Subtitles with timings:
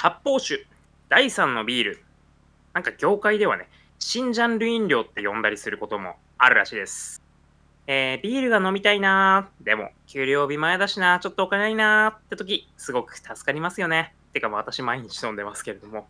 [0.00, 0.64] 発泡酒、
[1.08, 2.04] 第3のビール。
[2.72, 7.20] なんか業界ではね、新ジャンル飲料って呼んだりすることもあるらしいです。
[7.88, 14.14] えー、ビールが飲みたいなーでも、給料日前だしなーちょっとお金ないなーって時、すごく助かりますよね。
[14.32, 16.06] てか、私毎日飲んでますけれども。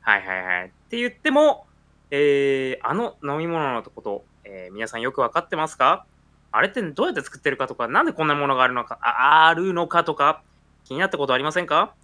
[0.00, 0.66] はいはいはい。
[0.66, 1.68] って言っても、
[2.10, 6.04] えー、あの飲み物のこと、えー皆さんよくわかってますか？
[6.50, 10.42] あれってどうやって作ってるかとか、なんでこんなものがあるのか、ああるのかとか、
[10.84, 11.94] 気になったことありませんか？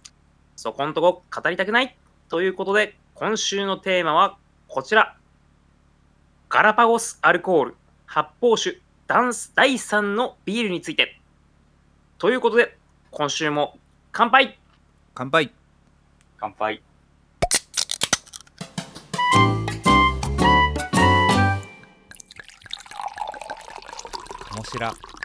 [0.57, 1.95] そこんとこ語りたくない
[2.29, 4.37] ということで、今週のテーマは
[4.67, 5.15] こちら。
[6.49, 7.75] ガラパゴスアルコール、
[8.07, 11.21] 発泡酒、ダンス第3のビールについて。
[12.17, 12.75] ということで、
[13.11, 13.77] 今週も
[14.11, 14.57] 乾杯
[15.13, 15.53] 乾杯
[16.39, 16.81] 乾杯。
[24.55, 25.16] 面白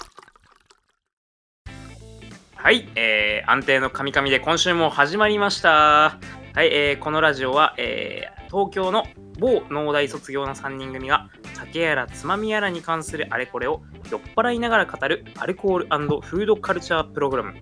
[2.62, 5.68] はい、えー、安定のカミカミで今週も始まりました。
[6.54, 9.02] はい、えー、このラジオは、えー、東京の
[9.40, 15.86] 某農大卒業の3人組が酒やらつまみやらに関するあれこれを酔っ払いながら語るアルコール
[16.20, 17.54] フードカルチャープログラム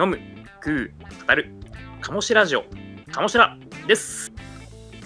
[0.00, 0.20] 飲む、
[0.64, 0.94] 食う、
[1.26, 1.52] 語る、
[2.00, 2.62] かもしラジオ、
[3.10, 4.30] かもしらです。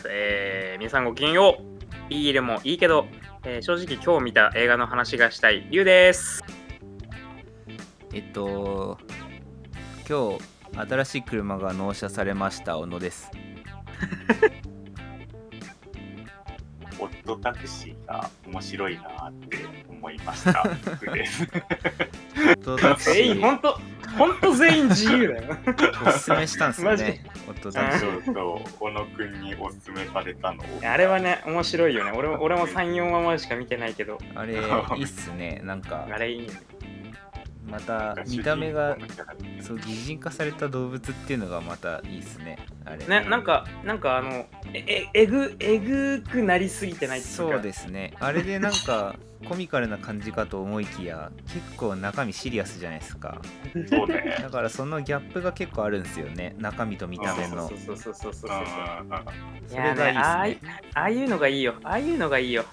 [0.07, 2.11] えー、皆さんごきげんよう。
[2.11, 3.07] ビールもいいけど、
[3.45, 6.45] えー正直今日見た映画の話がしたい、りゅうです。
[8.12, 8.98] えっと
[10.11, 10.41] 今日
[10.89, 13.30] 新しい車が納車されました小野です
[16.98, 19.58] オットタクシーが面白いなって
[19.89, 20.69] 思いました。
[20.84, 23.80] 僕ですオットタクシ全員、ほんーと、
[24.19, 25.56] ほんと全員自由だよ。
[26.05, 30.67] おすすめしたんですよマジねオットタクシーそうそう、小野くんにおすすめされたのを。
[30.83, 32.11] あれはね、面白いよね。
[32.12, 36.48] 俺も俺も3、4話までしか見てないけど、あれいいっすねなんかあれいいね。
[37.71, 38.97] また見た目が
[39.61, 42.59] そう擬人化された動物っていうのがまたいいっすね。
[42.85, 43.07] あれ。
[43.07, 47.43] ね、なんか、なんかあの、え、ええぐ、えぐくなりすぎてないっていうか。
[47.55, 48.15] そうですね。
[48.19, 49.17] あれでなんか
[49.48, 53.41] コミカルな感じかと思いきや結構中身シリアスじゃないですか。
[53.89, 54.36] そうね。
[54.42, 56.55] だからそのギャップが結構あるんですよね。
[56.59, 57.69] 中身と見た目の。
[57.69, 59.25] そうそうそうそうそうそううんそう。
[59.69, 60.19] それがいいやね。
[60.19, 61.75] ああいですねああいうのがいいよ。
[61.85, 62.64] ああいうのがいいよ。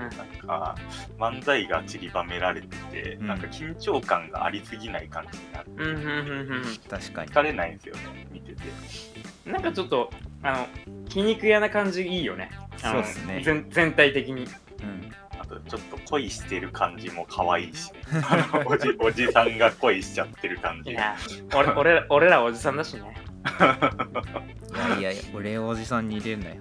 [0.00, 0.10] なん
[0.46, 0.74] か
[1.18, 8.62] 漫才が散りばめられてて、うんなんか緊張感がありすぎない感じになってうん、うん、うん、確かに疲れないんですよね見てて
[9.46, 9.52] うん。
[9.52, 10.10] なんかちょっと、
[10.42, 10.66] あの、
[11.08, 12.50] 皮肉屋な感じいいよね。
[12.76, 14.44] そうっすね全全体的に。
[14.82, 15.10] うん
[15.40, 21.16] あとちょっと恋してる感じも可愛いしねあのおじ おじさんが恋しちゃってる感じいや、
[21.54, 23.14] 俺 俺ら俺らおじさんだしね。
[24.98, 26.56] いやいや俺をおじさんに入れるなよ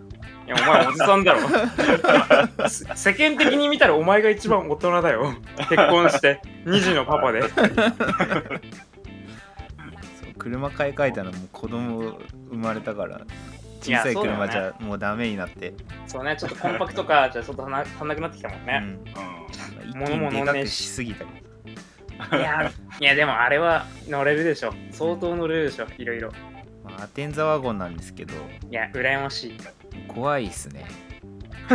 [0.45, 2.69] いや、お前おじさんだろ。
[2.69, 5.33] せ 世間的に見たらお前が一番大人だよ。
[5.69, 7.41] 結婚して、2児のパパで。
[7.43, 7.71] そう
[10.37, 13.21] 車買い替えたのも子供生まれたから
[13.79, 15.73] 小さい車じゃもうダメになって
[16.05, 18.81] そうね、ちょっとコンパクトカー じゃちょっと足んなくなってきたもんね。
[18.83, 19.03] うん
[19.95, 24.73] 物もにでかく乗んねえししすぎたいや、いやでもあれは乗れるでしょ。
[24.91, 26.31] 相当乗れるでしょ、いろいろ。
[26.95, 28.33] まあアテンザワゴンなんですけど
[28.69, 29.57] いや、羨ましい。
[30.07, 30.85] 怖いっすね。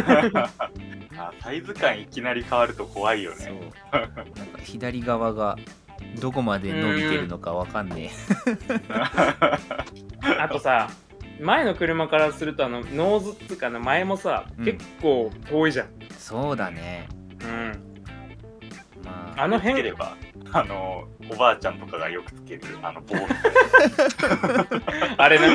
[1.16, 3.54] あサイズ感いきなり変わると怖いよそう。
[3.54, 5.56] ねなんか左側が
[6.20, 8.10] どこまで伸びてるのかわかんね
[10.38, 10.90] あとさ、
[11.40, 14.64] 前の車からすると、あの、ノーズっていうか、あの前もさ、うん。
[14.64, 15.86] 結構遠いじゃん。
[16.00, 17.08] えそうだね。
[17.42, 17.88] うん。
[19.04, 20.16] まああの辺つければ
[20.52, 23.38] あのおばあちゃんとかがよくつけるあの棒みたい
[25.18, 25.46] あれな。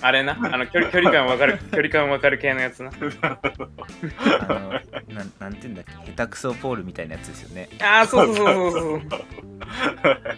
[0.00, 0.32] あれな。
[0.40, 2.90] あの距離距離感わかる、距離感わかる系のやつな。
[2.90, 4.70] あの
[5.14, 6.12] なんなんて言うんだっけ？
[6.12, 9.20] 下手くそポールみたいなやつですよねああ、そうそうそうそうそう。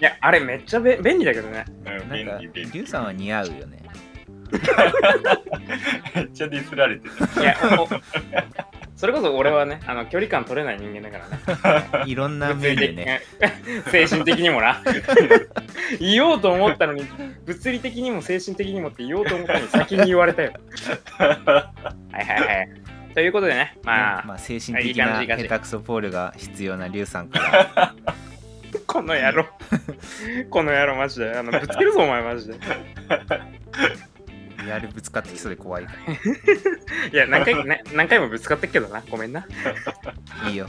[0.00, 1.64] いや、あれめっちゃべ便利だけどね。
[1.84, 3.82] なうんなんかリュウさんは似合うよね
[6.14, 7.12] めっちゃディスられてる
[7.42, 7.88] いや、お
[9.04, 11.18] それこそ俺はね、あの距離感取れない人間だか
[11.62, 12.08] らね。
[12.10, 13.20] いろんな面でね
[13.92, 14.82] 精神的にもな。
[16.00, 17.04] 言おうと思ったのに、
[17.44, 20.54] 物理的にも精神的にもって言おうと思ったのに先に言われたよ。
[21.18, 21.28] はい
[22.14, 22.68] はいはい。
[23.12, 27.94] ということでね、まあ、まあ、精神的な下手くそポールが必要なリュウさんから
[28.86, 29.44] この野郎。
[30.48, 31.36] この野郎マジで。
[31.36, 32.54] あのぶつけるぞ、お前マジで。
[34.64, 35.86] リアルぶつかってきそうで怖い。
[35.86, 35.92] か
[37.12, 39.02] いや、何回,、ね、何回もぶつかってっけどな。
[39.10, 39.46] ごめんな。
[40.42, 40.68] らいいよ。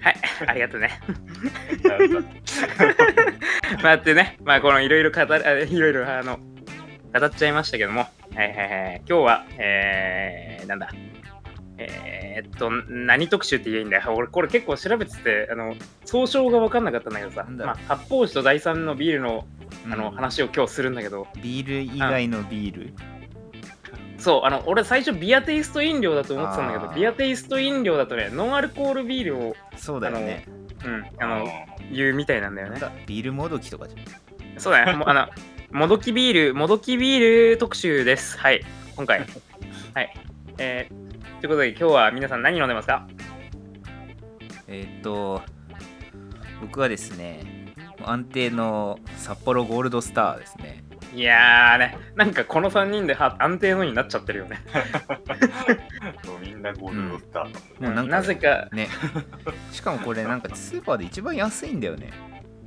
[0.00, 0.16] はい、
[0.46, 1.00] ありがとうね。
[3.82, 8.64] まあってね、まあこのいろいろ語る、あいろいろあの、語っちゃいましたけども、はいはいは
[8.94, 10.88] い、今日は、えー、なんだ、
[11.78, 14.14] えー、っと、何特集って言えばいいんだよ。
[14.14, 15.74] 俺これ結構調べてて、あの、
[16.04, 19.46] 総称が分かんなかったんだけどさ、まあ、発泡酒と第三のビールの
[19.84, 22.94] あのうん話を今日するんだけど、ビール以外のビール？
[24.18, 30.46] そうあの俺最初ビアテイスト飲料だと思ってたんだけどビアテイスト飲料だとねノンアルコールビールを、そうだよね。
[30.84, 31.46] うん、あの
[31.90, 32.80] 言うみたいなんだよね。
[33.06, 34.60] ビールもどきとかじゃん。
[34.60, 34.92] そうだね。
[34.92, 35.28] もうあの
[35.72, 38.38] もどきビールもどきビール特集です。
[38.38, 38.62] はい。
[38.94, 39.20] 今回。
[39.94, 40.14] はい。
[40.58, 41.11] えー、
[41.42, 43.04] ということで今日は皆さん何飲んでますか？
[44.68, 45.42] えーっと
[46.60, 50.84] 僕はですね安定の札幌ゴールドスターですね。
[51.12, 54.60] いやーねなんかこの3人では安定のになっちゃってるよね。
[56.40, 58.68] みんなゴールドスターうなんかなぜか。
[58.72, 58.88] ね。
[59.72, 62.12] しかもこれなんかスーパーで一番安いんだよね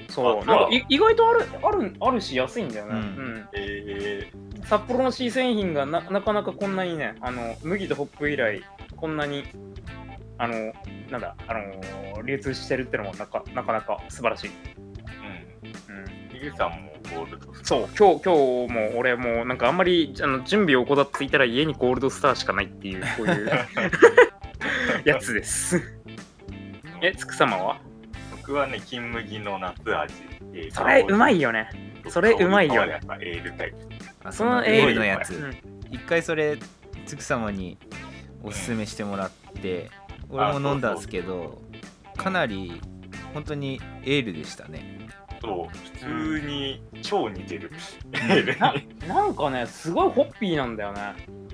[0.09, 2.97] そうあなんかい意外とあるあるあるし安いんだよね、うん。
[2.97, 3.49] うん。
[3.53, 4.31] え。
[4.65, 8.63] 札幌の C 製品がななかなかこんなにねあの麦とホップ以来
[8.95, 9.43] こんなに
[10.37, 10.73] あの
[11.09, 14.51] なんだあの流通してるってのもなかなかなか素晴らしい、ー、
[15.89, 16.57] うん、うん。
[16.57, 17.87] さんもゴールドスター。
[17.95, 23.51] そう今日今日も俺もうなんかあんまりあの準備を怠っていたら家にゴールドスターしかないっていうこういう
[25.05, 25.81] やつです。
[27.01, 27.79] えつく様は？
[28.47, 30.13] 僕はね、金麦の夏味。
[30.53, 31.69] えーそれうまいよね。
[32.09, 32.91] それうまいよね。
[32.93, 33.77] やっぱエールタイプ。
[34.23, 35.57] あそのエールのやつうん。
[35.89, 36.57] 一回それ
[37.07, 37.77] つく様に
[38.43, 39.31] おすすめしてもらっ
[39.61, 39.89] て
[40.29, 41.61] 俺も飲んだんですけど
[42.17, 42.79] かなり
[43.33, 45.07] 本当にエールでしたね。
[45.41, 47.71] そう、普通に超似てる。
[48.13, 48.21] エん。
[48.21, 48.87] ー ルなに。
[49.07, 51.01] なんかねすごいホッピーなんだよね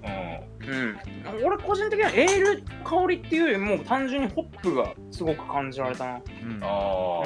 [0.03, 0.99] うん。
[1.37, 6.63] うん、俺個人的にはエール香りっていうよりも単純にホップがすごく感じられたな、うん。
[6.63, 7.19] ああ、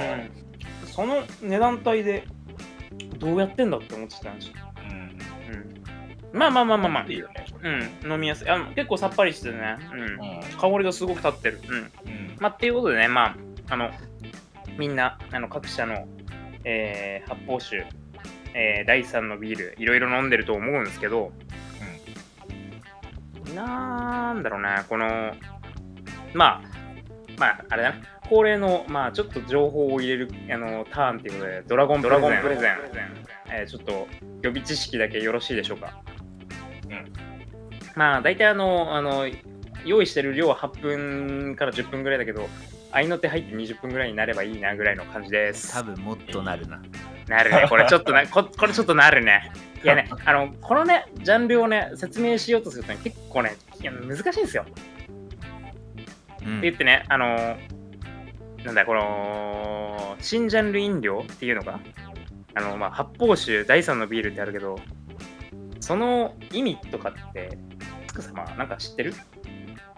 [0.84, 2.26] うん、その値段帯で
[3.18, 4.54] どうやってんだって思ってたんですよ、
[4.90, 6.34] うん。
[6.34, 7.06] うん、まあまあまあまあまあ。
[7.12, 7.46] いいよね。
[8.04, 8.50] うん、飲みやすい。
[8.50, 10.02] あ結構さっぱりしててね、うん。
[10.02, 10.10] うん。
[10.60, 11.76] 香りがすごく立ってる、うん。
[11.78, 12.36] うん。
[12.40, 13.36] まあ、っていうことでねまあ
[13.70, 13.90] あの
[14.78, 16.08] みんなあの各社の、
[16.64, 17.88] えー発泡酒、
[18.54, 21.32] えー第3のビールいろいろ飲んでると思うんですけど、
[23.54, 25.36] なんだろうね、この、
[26.34, 26.62] まあ、
[27.38, 27.96] まあ、あれだな、
[28.30, 32.86] 恒例の、まあ、ちょっと情報を入れるあのターンっていうことで、ドラゴンプレゼン、ドラゴンプレゼン
[33.52, 34.08] えーちょっと
[34.42, 36.02] 予備知識だけよろしいでしょうか。
[36.90, 37.14] うん
[37.96, 39.28] まあ、大体あの、あの、
[39.86, 42.50] 用意してる量は8分から10分ぐらいだけど、
[42.92, 45.72] 合いの手入って20分ぐらいになればいいなぐらいの感じです。
[45.74, 46.82] 多分もっとなるな
[47.28, 49.52] なるね、これちょっとな、ここれちょっとなるね。
[49.86, 54.66] いやね、あの、このね、ジャンルをね、説明しようとするとね、結構ね、いや難しいんですよ。
[56.44, 56.58] うん。
[56.58, 57.76] って言ってね、あのー
[58.66, 61.80] なんだ、この、新ジャンル飲料っていうのが、
[62.56, 64.80] あの、まあ、発泡酒、第3のビールってあるけど、
[65.80, 67.60] その意味とかって、
[68.08, 69.14] つく様、なんか知ってる？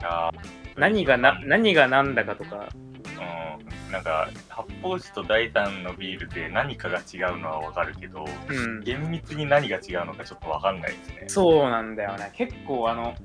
[0.04, 0.32] あ
[0.76, 2.87] 何がな、何が何だかとか、ー
[3.18, 3.92] うん。
[3.92, 11.24] なんか、発泡酒と第三のビールで何かが違うのはわかるけど、うん、厳密に何が違うのかちょっとわかんないですね。
[11.28, 12.32] そうなんだよね。
[12.34, 13.16] 結構あの、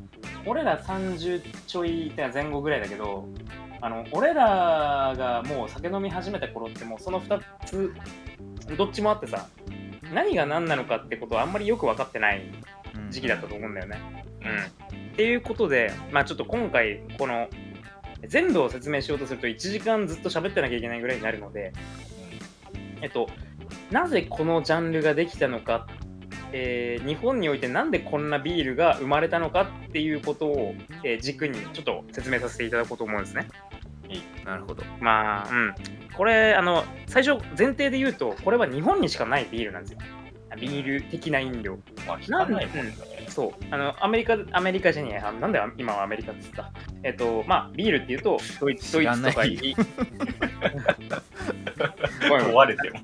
[0.47, 3.29] 俺ら30ちょいって前後ぐらいだけど、
[3.81, 7.95] あの、俺らがもう酒飲み始めた頃ってもうその2つ、
[8.77, 9.49] どっちもあってさ、
[10.13, 12.43] 何が何なのかってことはあんまりよく分かってない
[12.95, 13.99] うん時期だったと思うんだよね。
[14.45, 15.13] うん。
[15.13, 17.49] っていうことで、まあちょっと今回、この、
[18.29, 21.73] 全部を説明しようとすると1時間ずっと喋ってなきゃいけないぐらいになるので、
[23.01, 23.29] えっと、
[23.91, 25.87] なぜこのジャンルができたのか、
[26.53, 33.49] えー日本においてなんでこんなビールが生まれたのかっていうことを、えー軸にちょっと説明させていただこうと思うんですね。
[34.45, 35.75] なるほどまあ、うん。
[36.17, 39.99] これ、あの、最初前提で言うと、これは日本にしかないビールなんですよ。
[40.61, 41.79] ビール的な飲料。
[42.07, 42.93] まあ、聞かないもんね。
[43.33, 43.53] そう。
[43.71, 46.71] あの、アメリカ、アメリカじゃねえなんで今はアメリカっつった？
[47.03, 49.75] えっと、まあ、ビールっていうと、ドイツドイツとかいい。
[52.29, 53.01] 問われても。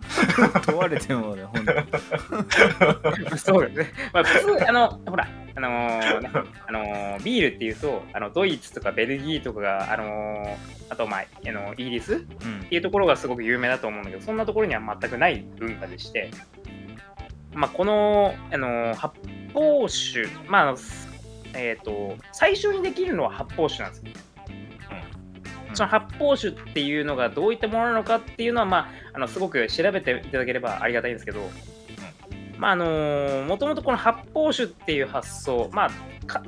[0.67, 3.93] 問われてもね本当に そうですね。
[4.13, 6.31] まあ、普通、あの、ほら、あのーね
[6.69, 10.57] あのービールっていうと、あのドイツとかベルギーとかが、あのー
[10.91, 12.15] あと、まあ、あのイギリス？
[12.15, 16.31] っうんていうところがすごく有名だと思うんだけど、そんなところには全くない文化でして、
[17.59, 19.17] まあ、この、あのー発
[19.53, 20.75] 泡酒、まあ、
[21.55, 24.13] えっ、と、最初にできるのは発泡酒なんですよ。
[25.75, 31.41] その発泡酒っていうのがどういったものなのかっていうのは、まあ、あのすごく調べていただければありがたいんですけど、
[32.57, 35.91] まああのもともとこの発泡酒っていう発想、まあ、
[36.27, 36.43] か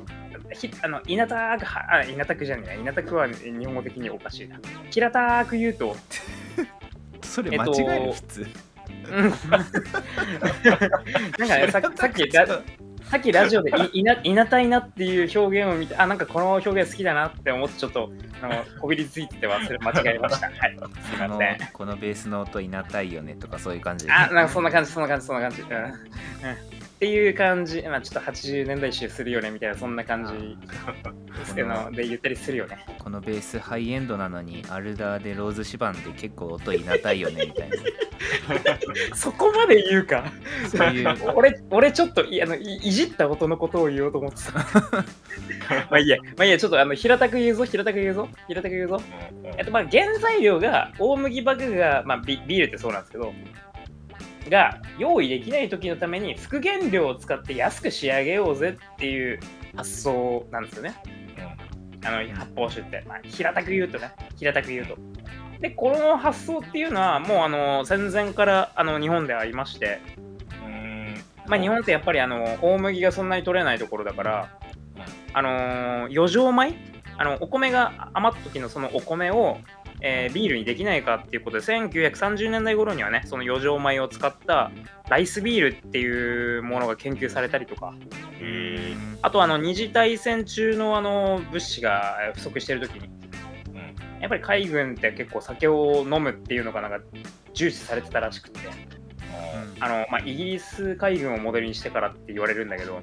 [0.53, 2.75] ひあの稲たくはあ稲たくじゃねえや。
[2.75, 4.59] 稲たくは日本語的におかしいな。
[4.89, 5.95] 平たく言うと、
[7.21, 7.69] それ間違
[8.01, 8.41] える普通。
[8.41, 8.70] うん
[9.09, 9.31] なん
[11.47, 12.45] かねささっきだ
[13.11, 18.09] さっきラジオでいいないなたいなっていう表現を見て、あ、なんかこの表現好きだなって思って、ちょっと
[18.41, 20.47] あのこびりついてて忘れ間違えました。
[20.47, 21.17] はい、すい。
[21.17, 21.67] このません。
[21.73, 24.05] このベースの音いなたいよねとかそういう感じ。
[24.05, 25.61] であ、なんかそんな感じ、そんな感じ、そんな感じ。
[25.61, 25.69] うん。
[25.75, 30.55] うんっていう感じ、まあ、ちょっと80年代集するよねみたいな、そんな感じ
[31.39, 32.85] ですけど、で言ったりするよね。
[32.99, 37.75] このベースハイエンドなのにアルダーでローズシバンで結構音いなたいよねみたいな
[39.17, 40.31] そこまで言うか？
[40.69, 44.59] そういう 俺、俺ちょっといあのいいじった音のことを言おうと思ってた。
[45.89, 49.01] まあいいや、まあいいや、ちょっとあの平たく言うぞ、平たく言うぞ、平たく言うぞ。
[49.57, 53.33] えっと、まあ原材料が大麦麦芽、まあビビールってそうなんですけど、
[54.49, 59.39] が用意できない時のために副原料を使って安く仕上げようぜっていう
[59.75, 60.95] 発想なんですよね。
[62.03, 64.97] あの発泡酒って、まあ、平たく言うとね、平たく言うと。
[65.59, 69.99] で、この発想っていうのは、もうあの戦前からあの日本でありまして、
[71.47, 74.57] まあ、日本ってやっぱりあの大麦がそんなに取れないところだから、
[75.33, 76.73] あのー余剰米？
[77.17, 79.57] あのお米が余った時のそのお米を、
[80.01, 84.71] えービールにできないかっていうことで1930年代頃にはねその余剰米を使った
[85.09, 87.93] ライスビールっていうものが研究されたりとか。
[88.43, 93.09] えあとあの二次大戦中のあの物資がえー不足してる時に
[94.19, 96.99] やっぱり海軍って結構酒を飲むっていうのがなんか
[97.53, 98.59] 重視されてたらしくて。
[99.79, 103.01] あの、まあ、イギリス海軍をモデルにしてからって言われるんだけど、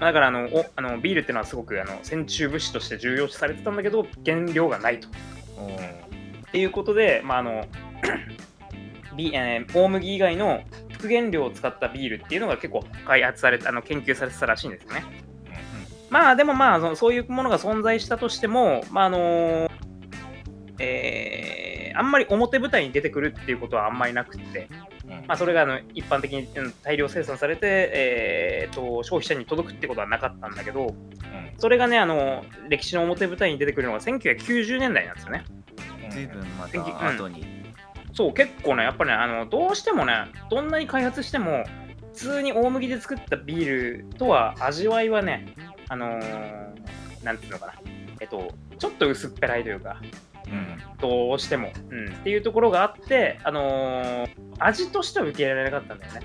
[0.00, 5.08] だからあのおあのビールっていうのはすごくあの戦中物資として重要視されてたんだけど原料がないと。
[5.68, 7.66] っていうことで、まああの
[9.16, 10.62] ビえー大麦以外の
[10.92, 15.04] 副原料を使ったビールっていうのが結構開発されてあの研究されてたらしいんですよね。
[16.10, 19.70] まあでもまあそういうものが存在したとしても、まああの
[20.78, 24.68] えーあんまり表舞台に出てくるっていうことはあんまりなくって、
[25.26, 30.94] まあ、それがあの一般的にうん大量生産されて、えーと消費者に届くってことはなかったんだけど、
[31.58, 35.44] それがね、あの歴史の表舞台に出てくるのが1990年代なんですよね。
[36.10, 36.70] 随分まうん。
[36.70, 37.44] た後に、
[38.12, 40.14] そう、結構ね、やっぱね、あのどうしてもね、
[40.50, 41.64] どんなに開発しても、
[42.12, 45.54] 普通に大麦で作ったビールとは味わいはね、
[45.88, 47.74] あのーなんていうのかな、
[48.20, 50.29] えっと、ちょっと薄っぺらいというか、うん
[51.00, 56.20] どうしても、うん、っていうところがあって、あのー味としては受け入れられなかったんだよね。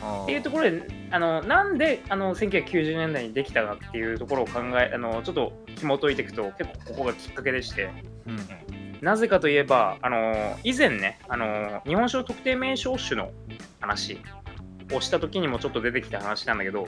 [0.00, 7.90] はあっていうところで、あのなんであの1990年代にできたかっていうところを考え、あのちょっと紐解いていくと、結構ここがきっかけでして、
[8.26, 13.30] うんなぜかといえば、あの以前ね、あの日本酒の特定名称種の
[13.80, 14.20] 話
[14.92, 16.86] をした時にもちょっと出てきた話なんだけど、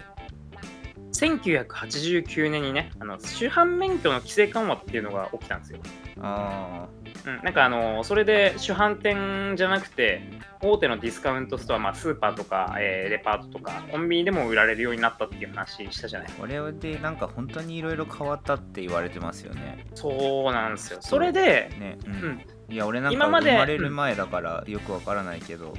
[1.12, 5.78] 1989年にね、あの主犯免許の規制緩和っていうのが起きたんですよ。
[6.20, 6.86] あ
[7.24, 10.22] うん、なんかあのそれで主販店じゃなくて
[10.60, 19.86] 大手のディスカウントストア、まあ、スーパーとか、えーデパートとかコンビニでも売られるようになったっていう話したじゃないあこれでなんか本当にいろいろ変わったって言われてますよね。
[19.94, 20.98] そうなんですよ。
[21.00, 21.98] それで、ね。
[22.06, 22.14] う、うん。
[22.14, 25.74] んいや俺なんか生まれる前だからよくわからないけど。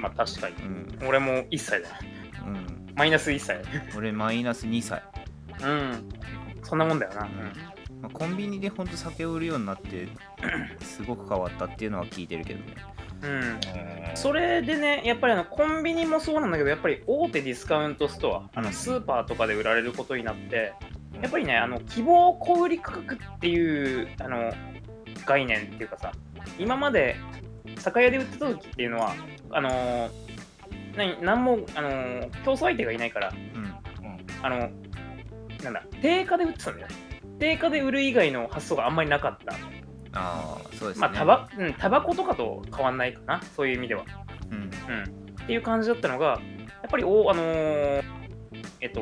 [0.00, 0.56] まあ確かに。
[0.56, 0.98] うん。
[1.06, 1.94] 俺も1歳だよ。
[2.46, 2.78] うん。
[2.98, 3.62] マイナス1歳。
[3.96, 5.02] 俺マイナス2歳、
[5.62, 6.08] うん。
[6.64, 7.28] そんなもんだよな、
[8.00, 10.08] まあ、コンビニでほんと酒を売るようになって
[10.80, 12.74] すごく変わったっていうのは聞いてるけどね。
[13.22, 13.30] うん。
[13.32, 13.58] うん
[14.14, 20.72] それでねやっぱりあのコンビニもそうなんだけどやっぱり大手ディスカウントストアあのスーパーとかで売られることになって
[21.22, 24.52] やっぱりね、あの希望小売価格っていうあの
[25.26, 26.12] 概念っていうかさ、
[26.58, 27.16] 今まで
[27.78, 29.14] 酒屋で売ってた時っていうのは、
[29.50, 30.10] あのー
[30.96, 33.74] 何何も、あのー競争相手がいないから、うん。
[34.42, 34.70] あの
[35.64, 36.88] なんだ、定価で売ってたんだよ。
[36.88, 36.94] ね。
[37.38, 39.54] 定価で売る以外の発想があんまりなかった。
[40.12, 44.04] ああそうですねまあ、タバうん、タバコとかと変わんないかな、そういう意味では。
[44.50, 44.68] うんうん、
[45.42, 48.02] っていう感じだったのが、やっぱりお、あのー
[48.80, 49.00] えっと、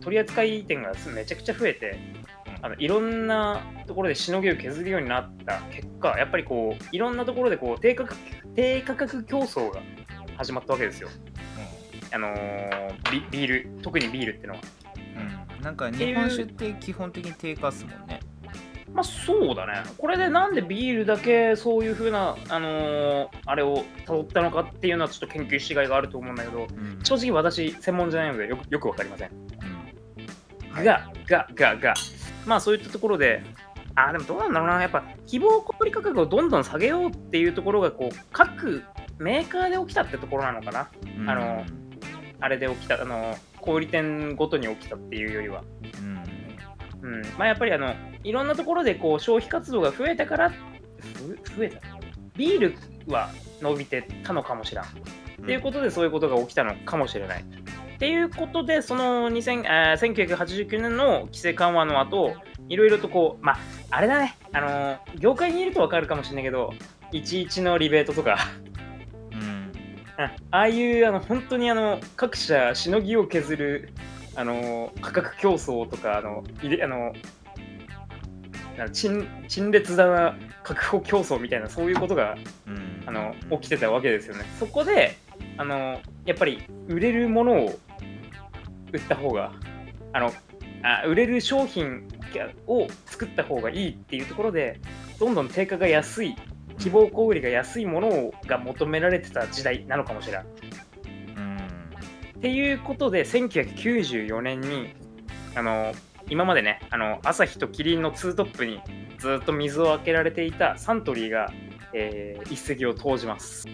[0.00, 1.98] 取扱店がめちゃくちゃ増えて、
[2.60, 8.20] あのいろんなところでしのぎを削るようになった結果、やっぱりこういろんなところでこう低価格
[8.54, 9.80] 低価格競争が
[10.36, 11.08] 始まったわけですよ。
[12.14, 14.60] あのービビール、特にビールってのは。
[15.62, 18.20] うんなんか日本酒って基本的に低価っすもんね。
[18.92, 19.82] まあそうだね。
[19.96, 27.00] これでなんでビールだけそういう風な、あのーあれを辿ったのかっていうのはちょっと研究しがいがあると思うんだけど、うん。
[27.02, 29.30] 正直私専門じゃないのでよくよくわかりません。
[30.76, 30.84] うん。
[30.84, 31.94] が、が、が、が、
[32.44, 33.42] まあそういったところで、
[33.94, 38.82] あーでもどうなんだろうな、やっぱ希望小売価格をどんどん下げようっていうところが、こう、各
[39.18, 40.88] メーカーで起きたってところなのかな。
[41.18, 41.30] うん。
[41.30, 41.64] あの
[42.40, 45.62] あれで起きた、あの、小売店ごとに起きたっていうよりは。
[47.02, 47.22] うんうん。
[47.38, 51.80] まあやっぱりあの、いろんなところでこう消費活動が増えたから、ふ増えた
[52.36, 52.74] ビール
[53.08, 54.84] は伸びてたのかもしれん。
[54.84, 54.86] っ
[55.44, 57.42] ていうことでそういうことが起きたのかもしれない。
[57.42, 62.34] っていうことで、その2000あー1989年の規制緩和の後、
[62.68, 63.58] いろいろとこう、まあ、
[63.90, 66.72] あれだね、あのー業界にいるとわかるかもしれないけど、
[67.12, 68.38] 11のリベートとか、
[70.50, 73.92] ああいうあの本当にあの各社しのぎを削る
[74.34, 77.12] あの価格競争とかあのいれあの
[78.92, 84.44] 陳陳列だな確保競争みたいなそういうことがうんあの起きてたわけですよね。
[84.58, 85.16] そこで
[85.56, 87.78] あのやっぱり売れるものを
[88.92, 89.52] 売った方が
[90.12, 90.32] あの
[90.82, 92.08] あ売れる商品
[92.66, 94.80] を作った方がいいっていうところで
[95.20, 96.36] どんどん定価が安い
[96.82, 100.46] 希望小売りが安いものが求められてた時代なのかもしれない。
[101.36, 101.56] うん。
[102.38, 104.92] っていうことで1994年に
[105.54, 105.92] あの
[106.28, 108.80] 今までねあの朝日とキリンのツートップに
[109.18, 111.52] ずっと水をあけられていたサントリーが、
[111.94, 113.68] えー一石を投じます、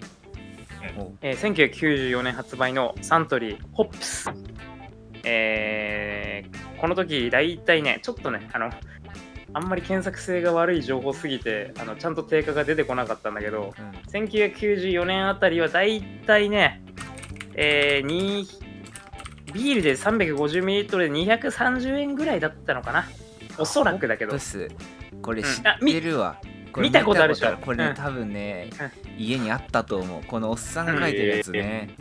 [0.99, 4.31] おえー1994年発売のサントリーホップス、
[5.25, 8.71] えーこの時大体ねちょっとねあの
[9.59, 13.91] あんまり検索性が悪い情報すぎてあのちゃんと定価が出てこなかったんだけどうん。
[14.11, 16.81] 1994年あたりはだいたいね、
[17.55, 18.47] えー、に
[19.53, 23.07] ビールで 350ml で230円ぐらいだったのかな。
[23.59, 24.37] おそらくだけど。
[25.23, 25.49] これうん。
[25.49, 27.57] 知ってるわ、これ見たことあるでしょ。
[27.57, 27.95] これね、うん。
[27.95, 28.71] 多分ね、
[29.17, 30.23] 家にあったと思う。
[30.25, 31.97] このおっさんが書いてるやつね、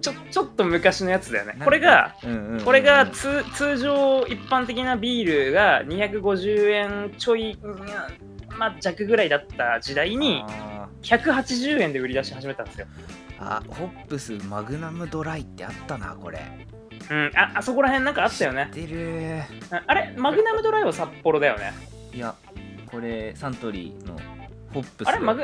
[0.00, 2.16] ちょちょっと昔のやつだよねこれが、
[2.64, 7.86] これが通通常一般的なビールが250円ちょい、うん
[8.58, 12.86] まあ、弱ぐらいだった時代にあ180円で売り出し始めたんですよ。
[13.38, 16.40] ーあホップスマグナムドライってあったなこれ
[17.10, 18.68] うん、ああそこら辺なんかあったよね。
[18.72, 21.72] 知ってるああれ、マグナムドライは札幌だよね。
[22.12, 22.34] いや
[22.86, 24.16] これサントリーの
[24.72, 25.42] ホップスあれ、マグ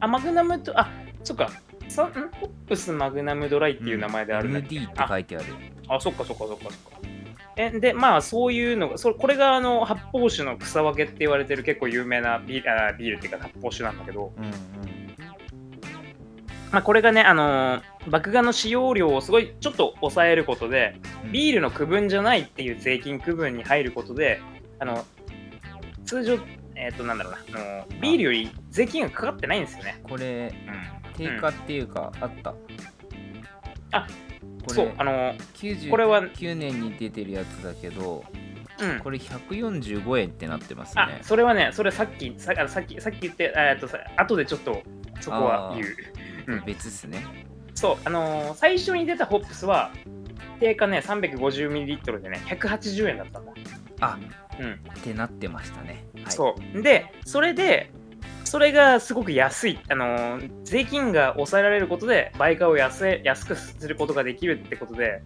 [0.00, 0.90] あマグナムと、あ
[1.22, 1.50] そっか。
[1.88, 5.46] さんホップスマグナムドライっていう名前であるんだっけ？MD って書いてある。
[5.88, 7.14] あ、そっかそっかそっかそっか。
[7.56, 14.52] えで、まあそういうのが、それこれがあの発泡酒の草分けって言われてる結構有名なビールあビールっていうか発泡酒なんだけど、うんうん。
[16.72, 21.32] まあこれがね、あのー麦芽の使用量をすごいちょっと抑えることで、うん。
[21.32, 24.42] ビールの区分じゃないっていう税金区分に入ることで、
[24.78, 25.04] あの、
[26.04, 26.38] 通常、
[26.74, 30.00] えっ、と、なんだろうな、あのビールより税金がかかってないんですよね。
[30.02, 32.54] これうん定価っていうか、あった？
[33.92, 34.06] あ
[34.62, 38.24] これそう、あの99これは年に出てるやつだけど
[38.80, 38.98] うん。
[39.00, 44.82] これ145円ってなってますあね、それはね、それさっき、さあさっき、さっき言って、えっと、さ後でちょっと
[45.20, 45.88] そこは言う。
[46.46, 47.24] うん別っすね
[47.74, 49.90] そう、あのー最初に出たホップスは、
[50.60, 53.52] 定価ね、350ml でね、180円だったんだ。
[54.00, 54.18] あ
[54.58, 54.72] うん。
[54.72, 56.82] ってなってましたね、はい、そう。
[56.82, 57.90] で、それで、
[58.44, 59.78] それがすごく安い。
[59.88, 65.22] あのー税金が抑えられることで、売価を安い安くすることができるってことで、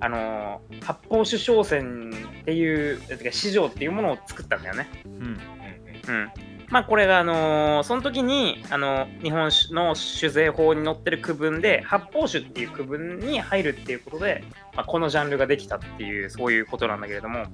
[0.00, 2.10] あのー発泡酒商船
[2.42, 4.88] っていう、てか市場っていうものを作ったんだよね。
[5.04, 6.30] うんうんうん。
[6.68, 17.44] まあこれが、あのーその時に、あの日本酒の酒税法に載ってる区分で、発泡酒っていう区分に入るっていうことで、まあ、このジャンルができたっていう、そういうことなんだけれども、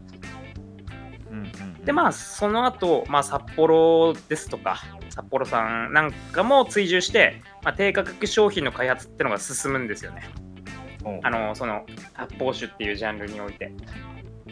[1.85, 4.79] でまあその後、まあ札幌ですとか
[5.11, 10.23] 札幌さんなんかも追従して、まあ、低価格商品の開発ってのが進むんですよね。
[11.05, 11.21] うん。
[11.23, 13.73] あのその発泡酒っていうジャンルにおいて。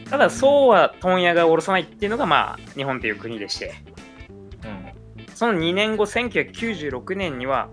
[0.09, 3.75] ただそうは問屋が下ろさないっていうのがまあ日本っていう国でして。
[4.65, 5.35] うん。
[5.35, 7.69] その2年後1996年には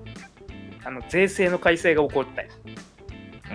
[0.85, 2.43] あの税制の改正が起こった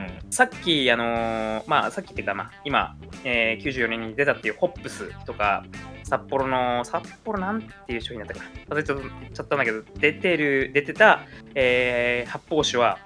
[0.01, 5.65] よさっき、あのーまあ、さっきっていうか、まあ、今、えー94年に出たっていうホップスとか、
[6.05, 8.51] 札幌の、札幌なんていう商品だったかな。
[8.71, 11.21] 忘れちゃったんだけど、出てる、出てた、
[11.55, 12.99] えー発泡酒は、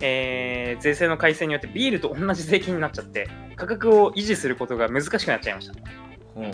[0.00, 5.74] えー税制の改正によってビールと同じ税金になっちゃって、価格を維持することが難しくなっちゃいました。
[6.34, 6.52] ほう。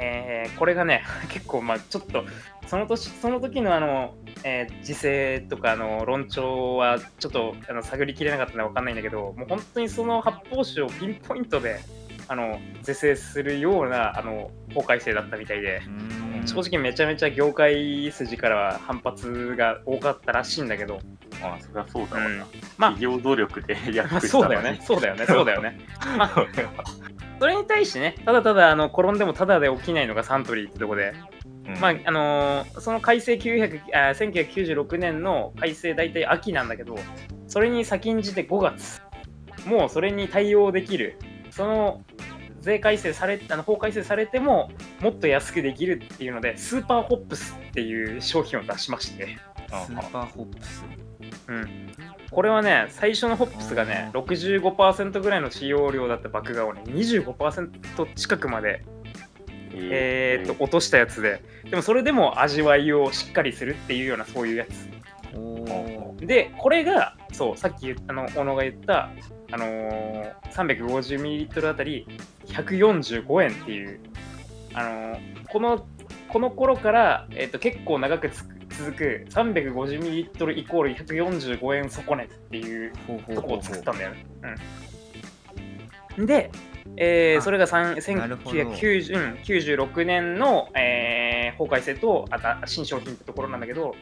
[0.00, 2.24] えーこれがね、 結構、まあ、ちょっと、
[2.66, 11.80] その年、その時のあの、えー時勢とかの論調はちょっとあの探りきれなかったのでわかんないんだけど、もう本当にその発泡酒をピンポイントで、
[12.28, 15.90] あの、是正するような、あの、法改正だったみたいで、う
[16.46, 21.00] 正直めちゃめちゃ業界筋からは反発が多かったらしいんだけど、
[21.40, 22.38] まあそりゃそうだわな、うん。
[22.76, 22.90] まあ。
[22.92, 25.80] 企業努力でやまあってそうだよね、そうだよね、そうだよね。
[26.16, 26.30] まあ、
[27.38, 31.14] それに対してね、ただただあの転んでもただで起きないのがサントリーってとこで、
[31.80, 36.96] まああのーその改正900あ1996年の改正大体秋なんだけど
[37.46, 39.02] それに先んじて5月。
[39.66, 41.18] もうそれに対応できる。
[41.50, 42.02] その
[42.68, 50.84] 税改正されあの法改正されてももっと安くできるっていうのでスーパーホップスっていう商品を出しまして、スーパーホップス。
[51.48, 51.92] うん、
[52.30, 58.84] これはね、最初のホップスがね、65%ぐらいの使用量だった麦芽をね、25%近くまで、
[59.72, 66.26] えー、っと落としたやつで、でもそれでも味わいをしっかりするっていうような、そういうやつ。
[66.26, 69.10] で、これが、そう、さっき言ったあの小野が言った、
[69.50, 72.06] あのー、350ml あたり
[72.46, 74.00] 145円っていう、
[74.74, 75.86] あのーこの
[76.28, 82.92] この頃から、えっと結構長く続く 350ml イコール145円底値っていう。
[83.34, 84.26] とこを作ったんだよね。
[86.18, 86.50] うん、で、
[86.96, 93.96] えーあそれがさんなるほど1990うん96年の、えー法改正とあた新商品ってところなんだけど、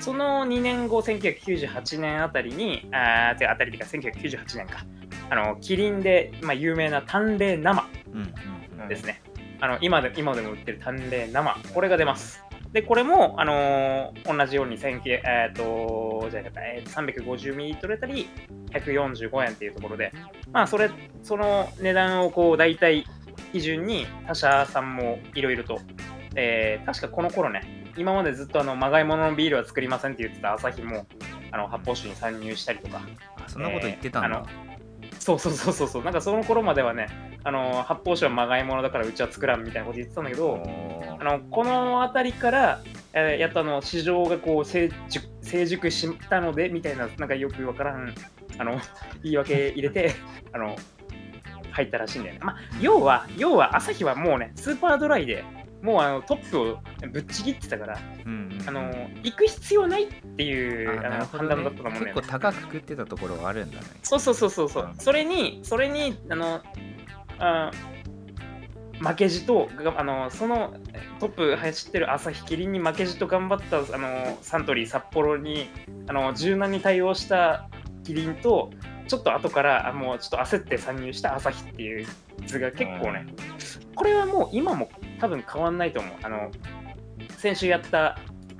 [0.00, 4.84] その2年後、1998年あたりに、あー違うあたりっていうか、1998年か、
[5.30, 9.22] あのキリンで、まあ、有名な淡麗生うんうんうんですね。
[9.60, 12.42] あの今で今でも売ってる淡麗生、これが出ます。
[12.72, 18.28] で、これも、あのー同じように1900、えー、とじゃあえーと 350ml あたり
[18.70, 20.12] 145円っていうところで、
[20.52, 20.90] まあ、それ、
[21.22, 23.04] その値段をこう大体
[23.52, 25.78] 基準に他社さんもいろいろと、
[26.34, 31.06] えー確かこの頃ね、今までずっとあのまがいもののビールは作りませんって言ってたアサヒも
[31.50, 33.02] あの発泡酒に参入したりとか、
[33.36, 34.28] あそんなこと言ってたんだ。
[34.28, 34.71] えーあの
[35.22, 37.06] そうそうそうそうそう、なんかその頃まではね、
[37.44, 40.60] あの発泡酒はまがいものだからうちは作らんみたいなこと言ってたんだけど、
[41.20, 42.80] あのこの辺りから、
[43.12, 48.12] えーやっとあの市場がこう成熟成熟したのでみたいな、なんかよくわからん
[48.58, 48.80] あの
[49.22, 50.12] 言い訳入れて
[50.52, 50.74] あの
[51.70, 52.40] 入ったらしいんだよね。
[52.42, 55.44] まあ、要は、要は朝日はもうね、スーパードライで
[55.82, 56.78] もうあのトップを
[57.12, 58.52] ぶっちぎってたから、うんうん。
[58.52, 62.14] うんあの行く必要ないっていうああなるの判断だったと思うんだ結よね。
[62.14, 63.86] 構高く食ってたところがあるんだね。
[64.02, 64.84] そうそうそうそうそう。
[64.84, 64.94] うん。
[64.96, 66.62] それに、それに、あの、
[67.38, 67.70] あ
[69.00, 70.74] 負けじと、があの、その
[71.18, 75.68] トップ走ってる朝日キリンに負けじと頑張ったあのサントリー札幌に
[76.06, 77.68] あの柔軟に対応した
[78.04, 78.70] キリンと、
[79.08, 82.06] ちょっと後からあもうちょっと焦って参入した朝日っていう
[82.46, 83.26] 図が結構ね、
[83.96, 84.88] これはもう今も
[85.22, 86.14] 多分変わんないと思う。
[86.24, 86.50] あの
[87.38, 88.18] 先週やった、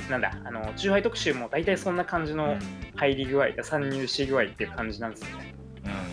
[0.09, 2.57] なんだ、あの、中杯特集も大体そんな感じの
[2.95, 5.55] 入り具合、参入し具合っていう感じなんですよね。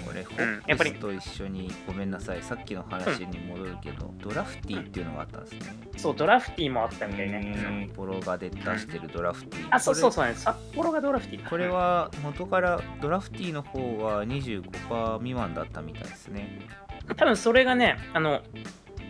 [0.04, 5.60] これホうんやっぱりップスと一緒にごめんなさいさっきの話に戻るけど、ドラフティーっていうのがあったんですね
[5.96, 7.54] そう、ドラフティーもあったみたいね。
[7.56, 10.34] うん札幌がで出してるドラフティーあ、そうそううそうね。
[10.34, 16.68] 札幌がドラフティーかこれは元からドラフティーの方は25%未満だったみたいですね
[17.16, 18.42] 多分それがね、あの、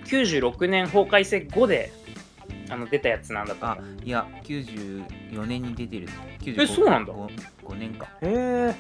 [0.10, 1.91] 96年法改正後で
[2.69, 4.06] あの出たやつなんだと思あう。
[4.06, 6.08] いや94年に出てる
[6.45, 8.76] えそうなんだ 5, 年かへえ。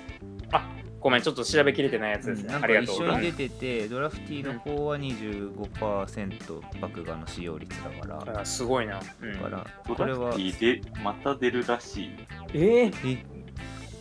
[0.51, 2.51] あ、ごめん、ちょっと調べきれてないやつですね。
[2.51, 3.37] なんかありがとう一緒にございます。
[3.37, 8.99] 出ててドラフティーの方は25%麦芽の使用率だからあすごいな。
[9.21, 12.11] うんだからドラフこれはティーでまた出るらしい。
[12.53, 13.25] えー、え？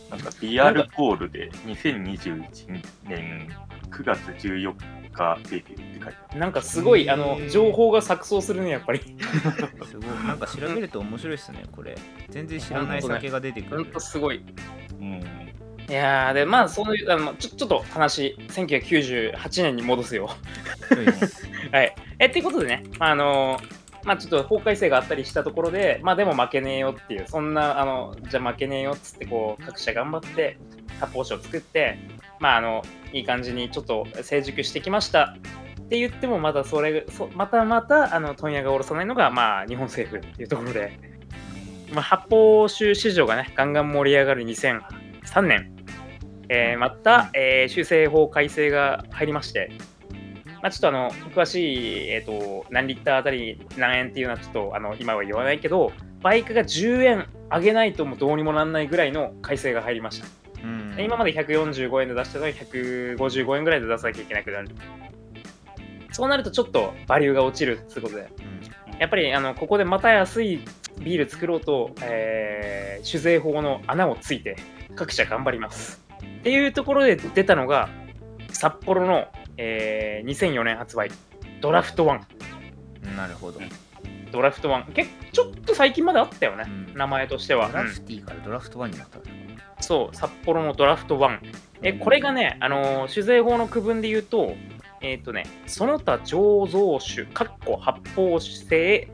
[0.09, 3.47] なんかビアルコールで2021年
[3.91, 4.73] 9月14
[5.13, 6.39] 日デビューって書いてある。
[6.39, 8.99] なんかすごい、あの、情報が錯綜するね、やっぱり。
[8.99, 11.97] すごいなんか調べると面白いですねこれ
[12.29, 14.43] 全然知らない酒が出てくるほんとすごい。
[14.99, 15.21] うん。
[15.89, 20.29] いやー、で、まあ、そういう、あのちょちょっと話、1998年に戻すよ。
[21.71, 21.95] はい。
[22.19, 23.59] え、っていうことでね、まあ、あの
[24.03, 30.57] まあちょっと法改正があったりしたところで、まあでも負けねえよっていう、そんな、あの、じゃあ負けねえよっつって、こう、各社頑張って、
[30.99, 31.97] 発泡酒を作って、
[32.39, 32.81] まああの、
[33.13, 35.35] いい感じにちょっと成熟してきました。
[35.81, 40.99] って言っても、まだそれ、そまたまた、あの、問屋が下ろさないのが、まあ、日本政府っていうところで、
[41.91, 45.75] まあ、発泡酒市場がね、ガンガン盛り上がる2003年、
[46.49, 49.71] えーまた、えー修正法改正が入りまして、
[50.61, 60.27] まあ、ちょっとあの詳しい、えー、と何リッターあたり何円っていうのはちょっとあの今は言わないけど、バイクが10円上げないともうどうにもなんないぐらいの改正が入りました。
[61.03, 64.69] 今まで145円で出してたのに155円ぐらいで出さなきゃいけなくなる。
[66.11, 68.29] そうなるとちょっとバリューが落ちるってことで、
[68.99, 70.65] やっぱりあのここでまた安い
[70.99, 74.57] ビール作ろうと、えー酒税法の穴をついて
[74.93, 76.01] 各社頑張ります。
[76.39, 77.87] っていうところで出たのが
[78.51, 81.09] 札幌の、えー2004年発売
[81.61, 82.19] ドラフト1。
[83.05, 83.61] うんなるほど、
[84.31, 84.91] ドラフト1。
[84.93, 86.93] 結構ちょっと最近まであったよね、うん。
[86.95, 87.67] 名前としては。
[87.69, 89.23] ドラうんフティーからドラフト1になったの。
[89.81, 91.39] そう、札幌のドラフト1。
[91.81, 94.55] え、これがね、あのー酒税法の区分で言うと、
[95.01, 99.09] えっ、とね、その他醸造酒、かっこ発泡酒性、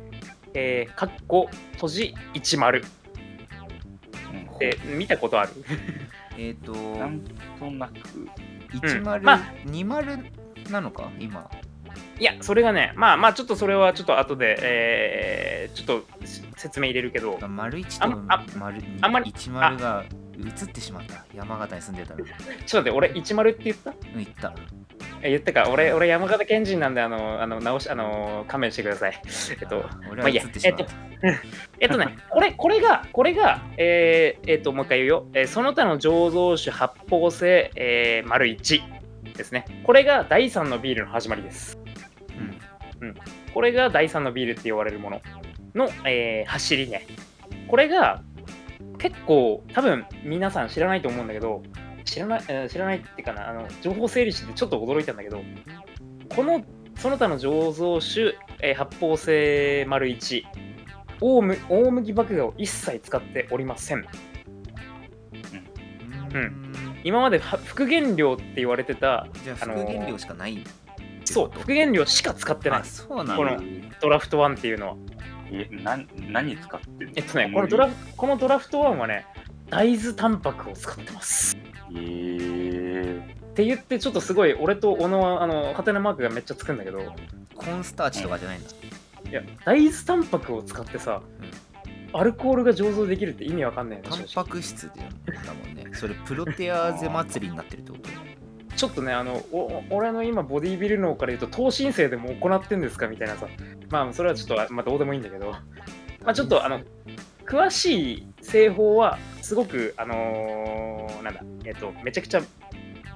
[0.56, 2.86] えー、かっこ閉じ10
[4.56, 5.52] って見たことある？
[6.38, 7.22] えっ、となん
[7.60, 7.94] となく、
[8.74, 11.12] 10、まあ20なのか？
[11.20, 11.50] 今
[12.20, 16.06] いや、それがね、まあまあ、ちょっとそれはちょっと後で、えー、ちょっと
[16.56, 20.04] 説明入れるけど、丸1あとあ丸2あんまり10が
[20.38, 23.94] 移ってしまった山形に住んでたらうんちょっと待って、俺、10って言った？
[24.16, 24.54] 言った
[25.22, 29.22] え言ったか、俺、俺山形県人なんで、あの、あの直し、あの、勘弁してください。
[29.60, 30.86] えっと、俺は移ってしまった、
[31.80, 35.28] えっとね、これ、これが、これが、えー、えっと、もう一回言うよ。
[35.34, 38.82] えーその他の醸造酒発泡性、えー、丸1
[39.36, 39.66] ですね。
[39.84, 41.78] これが第3のビールの始まりです。
[43.02, 43.16] うん。
[43.54, 45.22] これが第3のビールって言われるもの。
[45.74, 47.06] の、えー走りね。
[47.68, 48.22] これが
[48.98, 51.64] 結構多分皆さん知らないと思うんだけど、
[52.06, 55.42] 知らない、えー知らないっていうかな、あの情報整理してちょっと驚いたんだけど、
[56.30, 56.64] この
[56.96, 60.44] その他の醸造酒、えー発泡性丸1、
[61.22, 64.06] 大麦大麦麦芽を一切使っておりません。
[66.34, 66.66] うん。
[67.04, 70.64] 今までは副原料って言われてた、じゃああのー副原料しかない
[71.26, 71.60] ってそう、こと。
[71.62, 72.80] 副原料しか使ってない。
[72.82, 72.84] あ。
[72.86, 73.36] そうなんだ。
[73.36, 73.60] この
[74.02, 74.96] ドラフト1っていうのは。
[75.52, 77.14] え、な何使ってんの？
[77.16, 79.26] えっとね、このドラフこのドラフト1はね、
[79.70, 81.58] 大豆タンパクを使ってます。
[81.92, 87.00] えー、って言って、ちょっとすごい、俺と小野は、あの、ハテナマークがめっちゃつくんだけど、
[87.56, 88.70] コーンスターチとかじゃないんだ。
[89.30, 91.22] いや、大豆タンパクを使ってさ、
[92.14, 95.86] アルコールが醸造できるって意味わかんないよねタンパク質ってだもんね。
[95.94, 98.10] それプロテアーゼ祭りになってるってこと？
[98.76, 103.48] ちょっとね、あの、お俺の今、ボディービル脳から言うと、等身生でも行ってんですかみたいなさ、
[103.90, 105.60] まあ、それはちょっと、まあ、どうでもいいんだけど、ま
[106.32, 106.82] あ、ちょっと、あの、
[107.46, 112.42] 詳しい製法は、すごく、あのーなんだ、えっと、めちゃくちゃ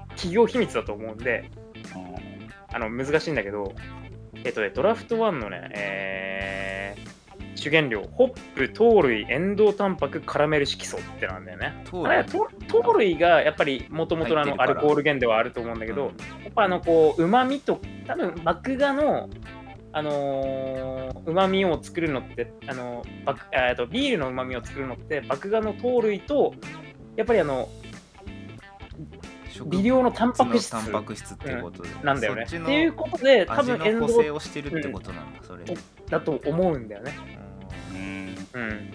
[0.10, 1.50] 企業秘密だと思うんで、
[2.72, 3.74] あの、難しいんだけど、
[4.44, 7.10] えっとね、ドラフト1のね、えー、
[7.60, 11.84] 主原料、ホップ、糖類、エンドウタンパク、カラメル色素ってなんだよね。
[11.86, 16.12] 糖あれ糖糖類がやっぱりもともとのアルコール源ではあると思うんだけど、
[16.44, 19.30] やっぱあのこう、うまみと、多分麦芽の、
[19.92, 23.04] あのうまみを作るのって、あの
[23.52, 26.54] えーとビールのうまみを作るのって、麦芽の糖類と、
[27.16, 27.68] やっぱりあの、
[29.66, 32.46] 微量のタンパク質タンパク質っていうことで、なんだよね。
[32.48, 35.66] そっていうことで、多味分エンドの補正をしてるってことなんだ、それ。
[36.10, 37.12] だと思うんだよね。
[38.54, 38.62] うん。
[38.62, 38.92] うん。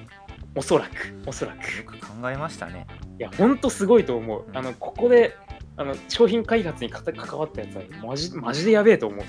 [0.56, 0.90] おそらく、
[1.26, 1.56] おそらく。
[1.78, 2.86] よく考えましたね。
[3.18, 4.44] いや、ほんとすごいと思う。
[4.46, 5.36] うんあの、ここで、
[5.76, 7.02] あの、商品開発に関
[7.38, 9.24] わったやつは、マジ、マジでやべえと思う。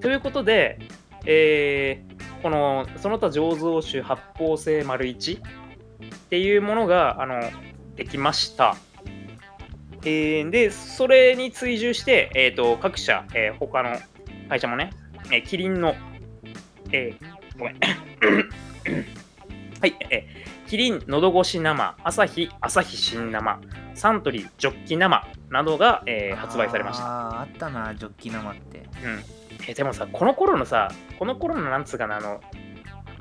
[0.00, 0.78] ということで、
[1.26, 5.40] えーこの、その他醸造酒発泡性丸1っ
[6.30, 7.40] ていうものが、あの、
[7.96, 8.76] できました。
[10.04, 13.96] えーで、それに追従して、えーと、各社、えー他の
[14.48, 14.90] 会社もね、
[15.32, 15.94] えーキリンの、
[16.92, 17.78] えーごめん。
[19.80, 23.58] はい、えーキリンのど越し生、アサヒ、アサヒ新生、
[23.94, 27.04] サントリージョッキ生などが、えー発売されました。
[27.06, 28.78] ああ、あったな、ジョッキ生って。
[28.80, 28.84] うん。
[29.66, 32.42] え、でもさ、この頃のさ、この頃のなんつうかな、あの、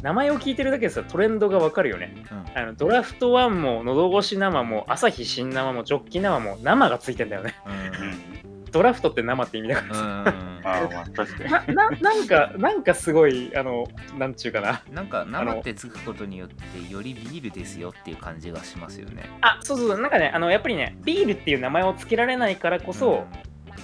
[0.02, 2.14] 名前を聞いてるだけでさ、トレンドがわかるよね。
[2.30, 7.56] うんあのドラフト1も、のど越し生も、朝日新生も、ジョッキ生も、生がついてんだよね。
[7.66, 8.27] うん。
[8.72, 9.92] ドラフトって生って意味だかうん。
[9.92, 11.66] らうんああ、まあ確かさ。
[11.74, 13.86] な、んか、なんかすごい、あの、
[14.18, 14.82] なんちゅうかな。
[14.92, 19.24] なんか生ってつくことによってよりビールですよっていう感じがしますよね。
[19.42, 23.26] あ、そうそう、なんかね、あの、やっぱりね、ビールっていう名前を付けられないからこそ、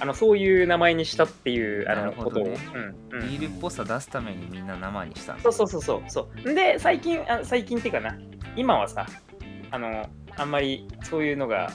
[0.00, 2.44] あの、そういう名前にしたっていう、あなの、ことを。
[2.44, 3.20] うん、うん。
[3.28, 6.54] ビールっぽさ出すためにみんな生にしたそうそうそうそうそう。
[6.54, 8.16] で、最近、あ最近っていうかな、
[8.56, 9.06] 今はさ、
[9.70, 11.70] あの、あんまりそういうのが、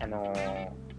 [0.00, 0.89] あのーうん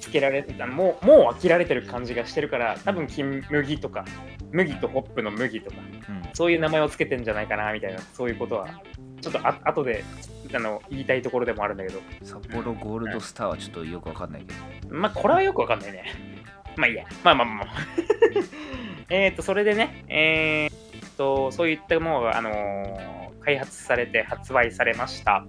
[0.00, 4.04] つけられあのもう、もう飽きられてる感じがしてるから、多分金麦とか、
[4.52, 8.68] 麦とホップの麦とか、うんそういう名前をつけてんじゃないかな、みたいな、そういうことは、
[9.20, 10.04] ちょっとあ後で、
[10.54, 14.54] あの、言いたいところでもあるんだけど、札幌ゴールドスターはちょっとよくわかんないけ
[14.86, 14.94] ど。
[14.94, 16.04] まあ、これはよくわかんないね。
[16.76, 17.04] まあいいや。
[17.24, 17.68] まあまあまあまあ。
[19.10, 25.44] えっと、それでね、えーっと、そういったものが、あのー開発されて発売されました。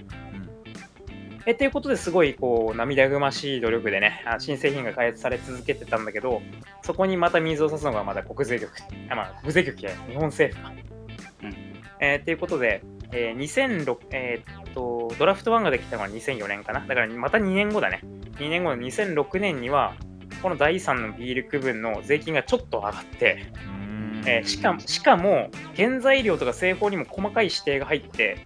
[1.45, 6.41] うんえということですごいこう涙ぐましい努力でね、あ新製品が開発され続けてたんだけど、
[6.83, 8.71] そこにまた水を差すのがまだ国税局、
[9.09, 10.73] あまあ、国税局や日本政府か。
[11.43, 11.55] うん
[11.99, 16.81] えーということで、えー2006、えーっと、ドラフト1ができたのは2004年かな。
[16.81, 18.01] だからまた2年後だね。
[18.37, 19.95] 2年後の2006年には、
[20.41, 23.51] この第3のビール区分の税金がちょっと上がって、
[24.25, 28.45] えーしかもしかも原材料とか製法にも細かい指定が入って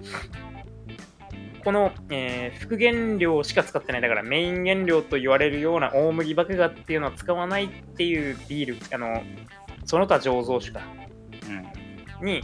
[1.65, 9.21] この、えー副原料しか使ってないだからメイン原料と言われるような大麦麦芽っていうのは使わないっていうビールあの
[9.84, 10.82] その他醸造酒か
[12.21, 12.25] うん。
[12.25, 12.41] に、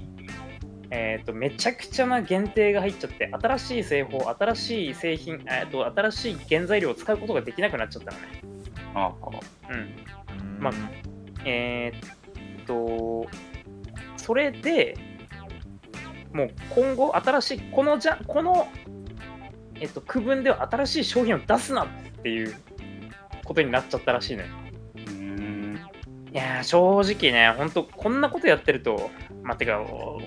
[0.89, 8.41] えー、とめちゃくちゃな限定が入っちゃって新しい製法新しい製品、えー、と新しい原材料を使うことができなくなっちゃったのね
[8.95, 9.29] ああ。
[9.69, 10.11] うん
[10.59, 10.73] まあ
[11.45, 13.27] えーっと、
[14.17, 14.95] それで、
[16.33, 18.67] もう今後、新しい、このじゃ、この
[19.81, 21.87] えっと、区分では新しい商品を出すなっ
[22.21, 22.55] ていう
[23.43, 24.45] ことになっちゃったらしいね。
[24.95, 25.79] うーん。
[26.31, 29.09] いやー、正直ね、ほんと、こんなことやってると、
[29.43, 29.81] まあ、てか、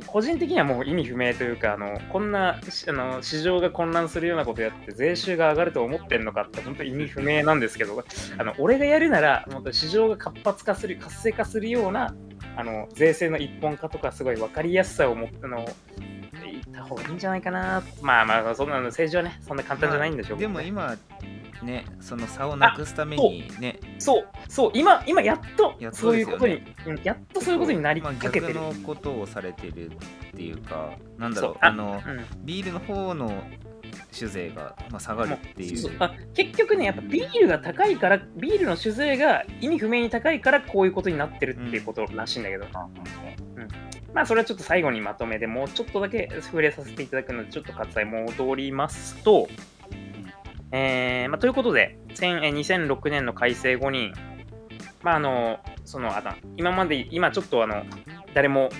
[0.06, 8.04] 個人的にはもう意味不明というか、あのこんなしあの市場が混乱するようなことやって、税収が上がると思ってんのかって、本当意味不明なんですけど、
[8.36, 12.12] あの俺がやるなら、もっと市場が活発化する、活性化するような、
[12.56, 15.64] あの税制の一本化とか、すごい分かりやすさを持ったの
[16.74, 17.82] った方がいいんじゃないかな。
[18.02, 20.96] まあまあ、そんなの政治はね、そんな簡単じゃないんでしょうけでどね、も今
[21.62, 28.54] ねその差をなくすためにねそう、そう、今、今やっとそういうことに、うんやっとそういうことになりまあかけてる。
[28.54, 29.90] 逆のことをされてるっ
[30.34, 33.42] ていうかなんだろそううああのうんビールの方の
[34.14, 42.66] 酒税が、まあ、下がるっていうそうあ結局ね、やっぱビールが高いから、ビールの酒税が意味不明に高いから、こういうことになってるっていうことらしいんだけど、
[44.14, 49.48] まあ、それはちょっと最後にまとめでもうちょっとだけ触れさせていただくので、ちょっと割愛戻りますと、
[50.70, 54.12] えーまあ、ということで、2006年の改正後に、
[55.02, 57.84] まあ、あの、その、あ今まで、今ちょっとあの、
[58.34, 58.70] 誰も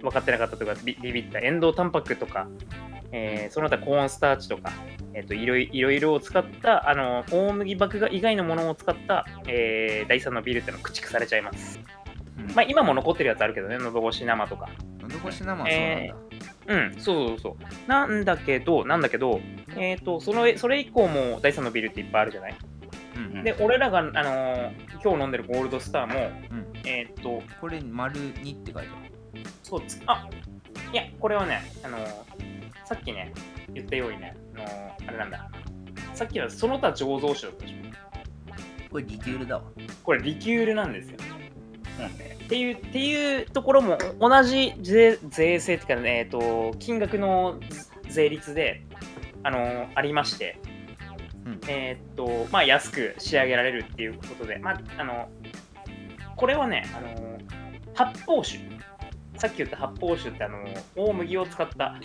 [0.00, 2.48] 分かってなかったとか、ビビったエンドタンパクとか、
[3.12, 4.70] えーその他コーンスターチとか、
[5.14, 11.80] えっ、といろいいろいろを使った、あの、大麦麦芽以外のものを使った、えー第3のビールっていうのを駆逐されちゃいます。
[12.38, 14.68] うんまあ、今も残ってるやつあるけどね、喉越し生とか。
[15.00, 16.14] 喉越し生はそうなんだ、え
[16.66, 17.88] うん、そうそうそう。
[17.88, 19.40] なんだけど、なんだけど、
[19.76, 22.56] えっ、と、その、それ以降も第3のビールっていっぱいあるじゃない？
[23.16, 24.70] うんで、俺らが、あのー
[25.02, 28.88] 今日飲んでるゴールドスターも、うんえっ、と、これ丸2って書いて
[29.62, 30.28] そうつ、あ
[30.92, 33.34] いや、これはね、あのーさっきね、
[33.74, 35.50] 言ったようにね、あのーあれなんだ。
[36.14, 38.90] さっきはその他醸造酒だったでしょ。
[38.90, 39.62] これリキュールだわ
[40.02, 41.18] これリキュールなんですよ。
[42.00, 42.38] うんね。
[42.42, 47.60] っていうっていうところも同じ税税制っていうか、ねえー、と金額の
[48.08, 48.86] 税率で、
[49.42, 50.58] あのーありまして、
[51.44, 55.28] うんえーっとまあ、安く仕上げられるっていうことで、まあ、あの
[56.36, 57.38] これはね、あのー
[57.94, 58.60] 発泡酒
[59.36, 62.00] さっき言った発泡酒って、あのー大麦を使った、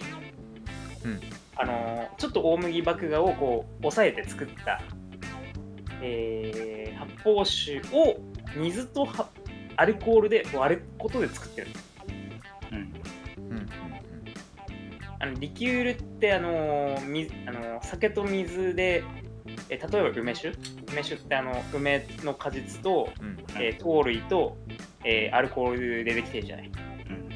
[1.04, 1.20] うん。
[1.56, 4.82] あのーちょっと大麦麦芽をこう抑えて作った、
[6.02, 8.18] えー発泡酒を
[8.56, 9.28] 水とは
[9.76, 11.68] アルコールで割ることで作ってる。
[12.72, 12.78] うん。
[12.78, 13.68] うんうん
[15.20, 19.04] あのリキュールって、あのー水あのー酒と水で、
[19.70, 20.52] えー例えば梅酒？
[20.92, 23.38] 梅酒ってあの梅の果実と、うんうん。
[23.62, 24.58] えー糖類と、
[25.04, 26.72] えーアルコールでできてるじゃない、
[27.08, 27.14] うん。
[27.14, 27.30] うん、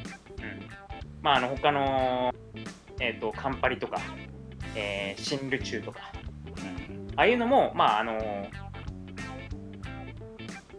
[1.22, 2.32] まああの他の、
[3.00, 4.00] えー、とカンパリとか、
[4.74, 6.00] えー、新ルチューとか
[7.16, 8.48] ああいうのもまああのー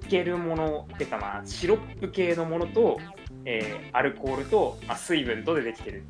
[0.01, 2.97] つけるものっていうかまあシロップ系のものと、
[3.45, 6.03] えーアルコールと、まあ、水分とでできてる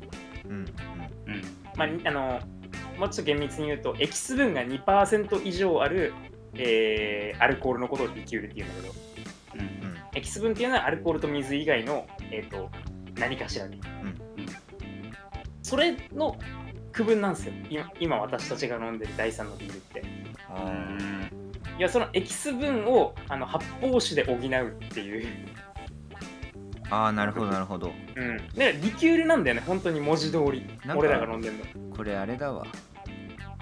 [0.46, 0.64] うんうんうん。
[1.76, 2.40] まあ、にあの
[2.98, 6.12] もうちょっと厳密に言うと、エキス分が2%以上ある、
[6.54, 8.94] えーアルコールのことをリキュールって言うんだけど、
[9.54, 9.60] うん。
[9.60, 12.68] うんエキス分っていうのはアルコールと水以外の、えー、と
[13.18, 13.76] 何かしらに。
[13.76, 14.29] うん
[15.70, 16.36] それの
[16.90, 20.02] 区分なんですよ今、今私たちが飲んでる第3のビールって。
[21.78, 25.28] いや、そのエキス分をあの発泡酒で補うっていう。
[26.90, 28.36] あーなるほどなるほどうん。
[28.36, 30.98] だからリキュールなんだよね、本当に文字通りなん。
[30.98, 31.96] か俺らが飲んでるの。
[31.96, 32.66] これあれだわ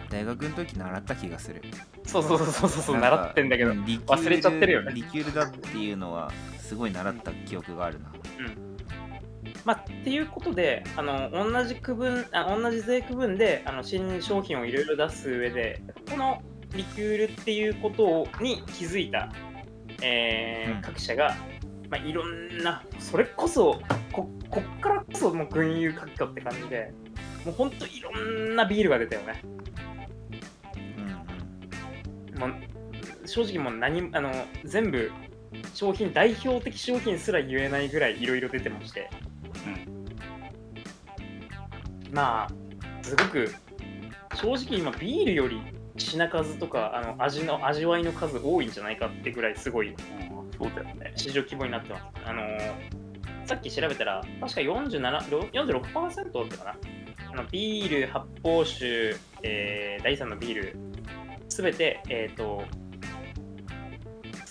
[0.09, 1.61] 大学の時習った気がする
[2.07, 3.73] そうそうそうそうそう、なんか習ってんだけど。
[3.73, 8.11] うんリキュール忘れちゃってるよねリキュールだっていうのはすごい習った記憶があるな
[9.69, 16.41] まあ、っていうことで、あの同じ区分あ同じ税区分であの新商品をいろいろ出す上で、この
[16.75, 19.31] リキュールっていうことをに気づいた、
[20.01, 21.37] えーうん各社が、
[21.91, 23.79] まあ、いろんな、それこそ
[24.11, 26.91] こ、こっからこそもう群雄割拠って感じで、
[27.45, 29.43] もう本当いろんなビールが出たよね。
[32.33, 32.55] うんもう
[33.29, 34.33] 正直もう何あの
[34.65, 35.13] 全部
[35.75, 39.11] 商品、代表的商品すら言えないぐらいいろいろ出てまして。
[42.19, 42.49] まあ、
[43.01, 43.55] すごく、
[44.35, 45.63] 正直今、ビールより
[45.97, 49.97] 品数とかあの味の味わいの数多いんじゃないかってぐらいすごいうん。
[50.59, 51.13] そうだよね。
[51.15, 52.05] 市場規模になってます。
[52.25, 52.99] あのー
[53.47, 56.75] さっき調べたら、確か47 46%だったかな。
[57.31, 59.15] あのビール、発泡酒、
[59.45, 60.77] えー第3のビール、
[61.49, 62.65] すべて、えっ、と、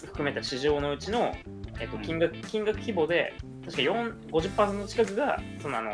[0.05, 1.35] 含めた市場のうちの、
[1.81, 5.91] えー、と金額金額規模で、確か4 50%近くが、そのあの、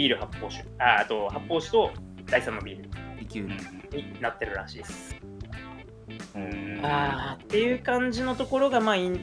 [0.00, 1.90] ビール、発泡酒、ああと発泡酒と
[2.24, 5.14] 第3のビールになってるらしいです。
[6.34, 6.80] うん。
[6.82, 9.20] あーっていう感じのところが、まあ、いん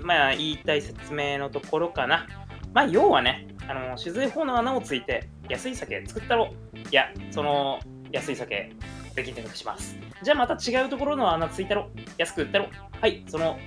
[0.00, 2.28] まあ、言いたい説明のところかな。
[2.72, 6.54] まあ、要はね、あの酒税法の穴をついて安い酒作ったろ。
[6.88, 7.80] いや、その
[8.12, 8.72] 安い酒、
[9.16, 9.98] 税金高くします。
[10.22, 12.68] じゃあまた違うところの穴ついたろ、安く売ったろ。
[13.00, 13.58] はい、その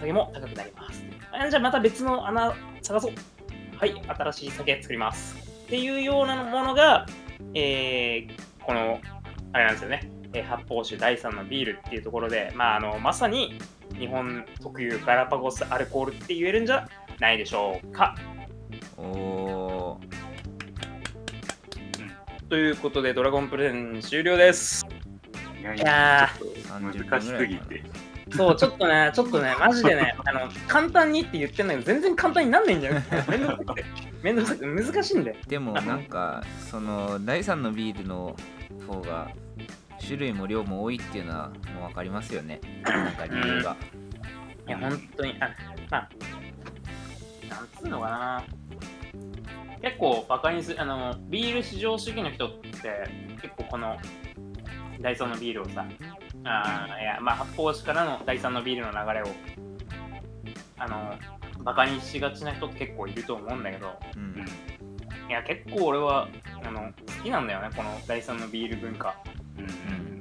[0.00, 1.04] 酒も高くなります。
[1.30, 2.52] あじゃあまた別の穴
[2.82, 3.12] 探そう。
[3.78, 5.49] はい、新しい酒作ります。
[5.70, 7.06] っていうようなものが、
[7.54, 8.30] えー
[8.64, 9.00] この、
[9.52, 13.56] あれなんですよね、えー発泡酒第3のビールっていうところで、まあ、あのまさに
[13.96, 16.88] 日本特有ガラパゴスアルコールって言えるんじゃ
[17.20, 18.16] ないでしょうか。
[18.98, 20.08] おー
[22.48, 24.84] ということで、ドラゴンプレゼン終了です。
[25.60, 26.28] いやいいや
[26.80, 27.84] 難しすぎて。
[28.32, 32.94] そう、ちょっとね、ちょっとね、マジでね、あの簡単にって言ってんだけど、全然簡単になんないんだよ。
[33.28, 33.84] めんどくさくて、
[34.22, 35.36] めんどくさくて難しいんだよ。
[35.46, 38.36] でもなんかその第3のビールの
[38.86, 39.30] 方が
[40.04, 43.76] 種類も量も多いっていうのはもう分かりますよねなんか理由が
[44.66, 45.50] いや、本当に、あ
[45.90, 46.08] まあ、
[47.48, 48.44] なんつうのかな。
[49.82, 53.04] 結構バカにする、あの、ビール至上主義の人って、
[53.42, 53.96] 結構この、
[55.00, 55.84] 第3のビールをさ、
[56.44, 59.26] あーいや、まあ、発泡酒からの第3のビールの流れを、
[60.78, 61.14] あの、
[61.62, 64.46] バカにしがちな人って結構いると思うんだけど、うん。
[65.28, 66.28] いや、結構俺は、
[66.64, 69.14] あの、好きなんだよね、この第3のビール文化。
[69.58, 70.20] うんうん。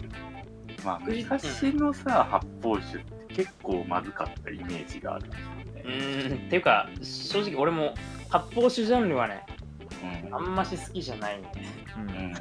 [0.84, 5.84] まあ、昔のさ、発泡酒って結構まずかったイメージがあるんですようね。
[5.86, 7.94] ーん、っていうか、正直俺も
[8.30, 9.46] 発泡酒ジャンルはね、
[10.26, 10.36] うん。
[10.36, 11.52] あんまし好きじゃないね。
[11.98, 12.34] うん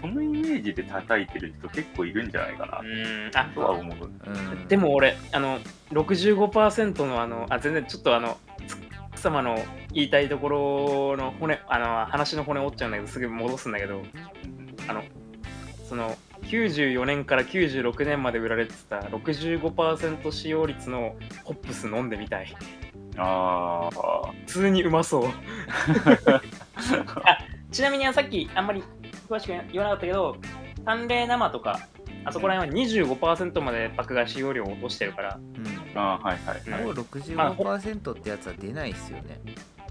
[0.00, 4.10] そのイメージで叩いてる人結構いるんじゃないかなとは思う。
[4.26, 5.58] うんでも俺、あの、
[5.90, 8.76] 65%のあの、あ、全然ちょっとあの、つ
[9.08, 9.58] 奥様の
[9.92, 14.10] 言いたいところの骨、あの、話の骨折っちゃうんだけど、すぐ戻すんだけど、うん
[14.88, 15.02] あの、
[15.88, 22.54] その、94年から96年まで売られてた65%使用率のホップス飲んでみたい。
[23.16, 24.32] ああ。
[24.46, 25.30] 普通にうまそう。
[27.70, 28.82] ちなみにさっきあんまり
[29.30, 30.36] 詳しく言わなかったけど、
[30.84, 31.78] 淡麗生とか、
[32.24, 36.62] あそこら辺は25%まで爆買い使用量を落としてるから、うんあーはいはい。
[36.66, 39.40] うんあれを65%ってやつは出ないっすよね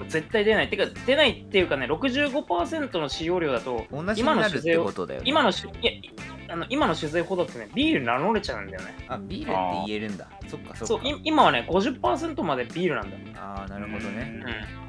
[0.07, 0.69] 絶対出ない。
[0.69, 6.01] てか、出ないっていうかね、65%の使用量だと、同じに今のなるってことだよね今のしいやい
[6.49, 8.95] あの今の酒税ほどってね、ビール名乗れちゃうんだよね。
[9.07, 9.53] あビールって
[9.87, 13.41] 言えるんだそっかそっかそう、い今はね、50%までビールなんだ。
[13.41, 14.41] ああなるほどね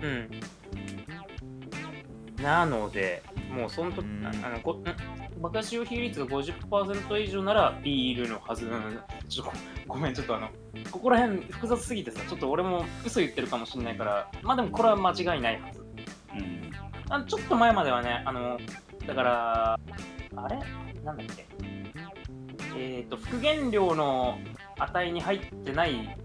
[0.03, 0.09] うん。
[0.09, 0.31] うん。
[2.43, 4.85] なので、もうその時、うんああのこん？
[5.41, 8.67] 爆破使用比率が50%以上ならビールのはず。
[8.67, 9.53] うんちょっと
[9.87, 10.49] ごめん、ちょっとあの、
[10.91, 15.81] ここら辺複雑すぎてさ、ちょっと俺も嘘言ってるかもしれないから、まあでもこれは間違いないはず。
[16.35, 16.71] うん
[17.11, 18.59] あちょっと前まではね、あの、
[19.07, 19.79] だから、
[20.37, 20.59] あれ？
[21.05, 21.47] なんだっけ？
[22.77, 24.39] えっ、と、復元量の
[24.79, 26.17] 値に入ってない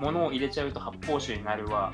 [0.00, 1.92] ものを入れちゃうと発泡酒になるわ。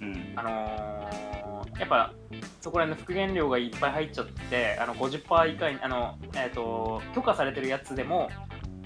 [0.00, 1.39] うんあのー
[1.78, 2.12] やっぱ
[2.60, 8.28] そこら辺の復元量がいっぱい入っちゃって、あの50%以下に、あの、えっ、と、許可されてるやつでも、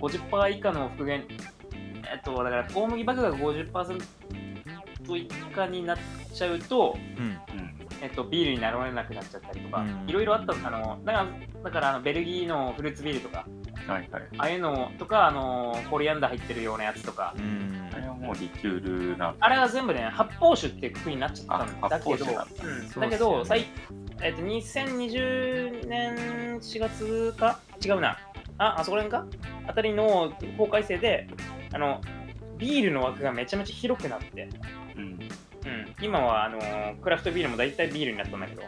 [0.01, 1.25] 50%以下の復元、
[2.13, 4.03] えっ、と、だから大麦麦芽が50%
[5.17, 5.99] 以下になっ
[6.33, 7.25] ちゃうと、うん。
[7.59, 11.27] うんえっと、ビールになられなくなっちゃったりとかうん、いろいろあったあのだから
[11.65, 13.47] だからあのベルギーのフルーツビールとか、
[13.87, 14.23] はいはい。
[14.39, 17.91] ああいうのとか、あのコリアンダー入ってるようなやつとかう、ん。
[17.93, 19.31] あれはもうリキュールな。
[19.31, 23.01] んあれは全部ね、発泡酒っていうになっちゃったんあだけど、うん。
[23.01, 23.67] だけど、最
[24.23, 27.61] えっと、2020年4月か？
[27.85, 28.19] 違うな。
[28.59, 29.39] あ、あそこら辺か？
[29.67, 31.29] あたりの法改正で、
[31.73, 32.01] あの、
[32.57, 34.49] ビールの枠がめちゃめちゃ広くなって、
[34.97, 35.19] うん。
[35.65, 36.61] うん、今はあの
[37.03, 38.63] クラフトビールも大体ビールになったんだけど、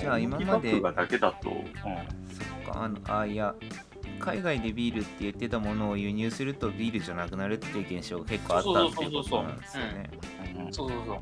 [0.00, 3.54] じゃあ今までだけだと、うん、そっかあのあいや
[4.18, 10.10] 海外でビールって言ってたものを輸入するとビールじゃなくなるっていう現象が結構あったっていうことなんですよね。
[10.58, 10.72] うん。
[10.72, 11.20] そうそうそ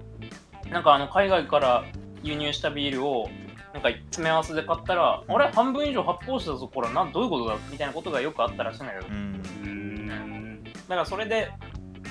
[0.69, 0.71] う。
[0.71, 1.85] なんかあの海外から
[2.23, 3.31] 輸入したビールを
[3.73, 5.51] なんか詰め合わせで買ったら、あれ？
[5.53, 6.93] 半分以上発泡酒だぞ、これ。
[6.93, 7.57] なんどういうことだ？
[7.71, 9.43] みたいなことがよくあったらしいんだけど、だうん。
[9.63, 11.51] うーんからそれで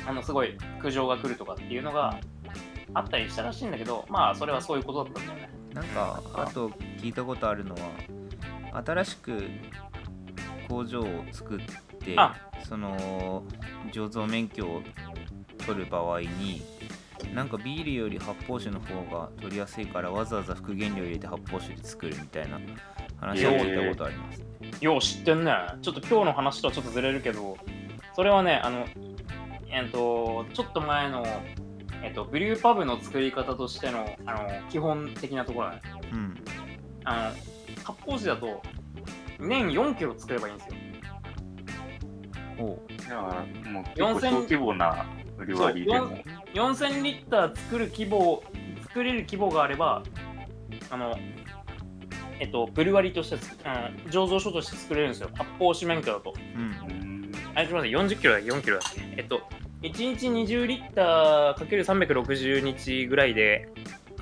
[0.07, 2.17] あのすごい苦情が来るとかっていうのが
[2.93, 5.49] あったりしたらしいんだけど、まあそれはそういうことだったんだよね。
[5.73, 6.69] なんかあと
[6.99, 7.79] 聞いたことあるのは
[8.85, 9.43] 新しく
[10.67, 11.59] 工場を作っ
[11.99, 13.43] てあその
[13.91, 14.81] 醸造免許を
[15.65, 16.61] 取る場合に
[17.33, 22.59] なんかビールより発泡酒の方が取りやすいからわざわざ復元料入れて発泡酒で作るみたいな
[23.17, 24.43] 話を聞いたことあります、
[24.81, 25.53] よう知ってんね。
[25.81, 27.57] ちょっと今日の話とはちょっとずれるけど、
[28.15, 28.85] それはね、あの、
[29.69, 31.25] えっと、ちょっと前の、
[32.03, 35.81] えっと、ブリューパブの作り方としてのあの基本的なところだね。
[36.11, 36.43] うん
[37.05, 38.61] あの、発泡酒だと、
[39.39, 40.75] 年4キロ作ればいいんですよ。
[42.59, 45.05] おうじゃあ、もう結構小規模な
[45.47, 46.17] 料理でも、
[46.53, 48.43] 4000リッター作る規模、
[48.83, 50.03] 作れる規模があれば、
[50.89, 51.17] あの、
[52.39, 55.29] えっと、ブルワリーとしてつ、うん、醸造所として作れるんですよ。
[55.33, 56.33] 発泡酒免許だと。
[56.55, 59.01] うんうんあ、すみません、40キロだ、4キロだっけ？
[59.17, 59.41] えっと、
[59.81, 63.69] 1日20リッターかける360日ぐらいで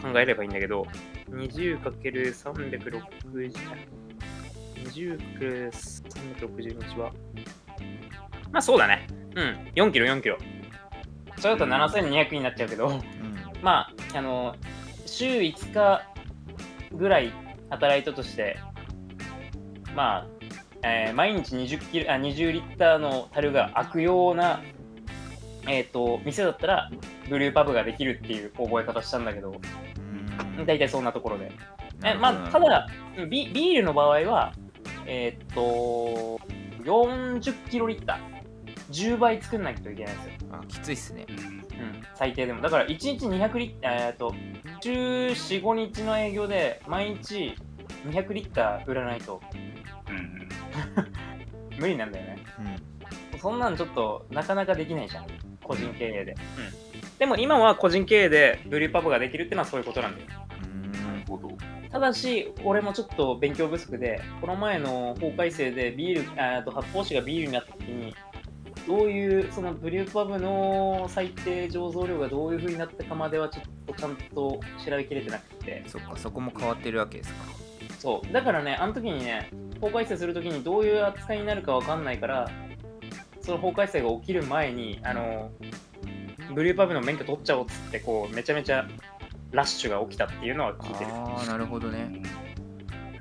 [0.02, 0.86] 考えればいいんだけど、
[1.30, 3.04] 20かける360、
[4.86, 7.12] 20かける360日は、
[8.52, 9.08] まあそうだね。
[9.36, 10.38] うん、4キロ、4キロ。
[11.38, 13.02] それだと7200になっちゃうけど、うん
[13.62, 14.56] まあ、あの、
[15.06, 16.04] 週5日
[16.94, 17.32] ぐらい
[17.70, 18.60] 働いたとして、
[19.96, 20.28] まあ、
[20.84, 24.62] えー毎日20キロあ20リッターの樽が開くような、
[25.68, 26.90] えっ、と、店だったら、
[27.30, 29.54] ブルーパブができるっていう覚え方したんだけど、う
[30.62, 31.52] ん大体そんなところで。
[32.04, 32.88] えまあ、ただ
[33.30, 34.54] ビ、ビールの場合は、
[35.06, 36.40] えっ、と、
[36.84, 38.38] 40キロリッター、
[38.92, 40.50] 10倍作んないといけないんですよ。
[40.52, 42.62] あきついっすねうんうん、最低でも。
[42.62, 44.34] だから1日200リッター、えーっと、
[44.82, 47.54] 週4、5日の営業で毎日
[48.08, 49.42] 200リッター売らないと
[50.10, 50.50] うん
[51.80, 52.38] 無理なんだよね。
[52.60, 52.98] うん
[53.40, 55.28] そんなんちょっとなかなかできないじゃん。
[55.68, 56.32] 個人経営で。
[56.32, 57.18] うん。
[57.20, 60.30] でも今は個人経営でブリューパブができるってのはそういうことなんだよ。
[61.90, 68.14] ただし、俺もちょっと勉強不足で、この前の法改正でビール、あーと発泡酒がビールになった時に、
[68.86, 77.46] どういう、そのブリューパブの最低醸造量がどういう風になったかまではちょっとちゃんと調べきれてなくて、そっかそこも変わってるわけですか
[78.00, 78.34] そう。
[78.34, 79.50] だからね、あの時にね、
[79.82, 82.50] 法改正する時にどういう扱いになるかわかんないから、
[83.48, 85.52] その法改正が起きる前に、あの、
[86.54, 88.86] ブリューパブの免許取っちゃおうっつって、こう、めちゃめちゃ
[89.52, 91.12] ラッシュが起きたっていうのは聞いてる。
[91.14, 92.12] ああなるほどね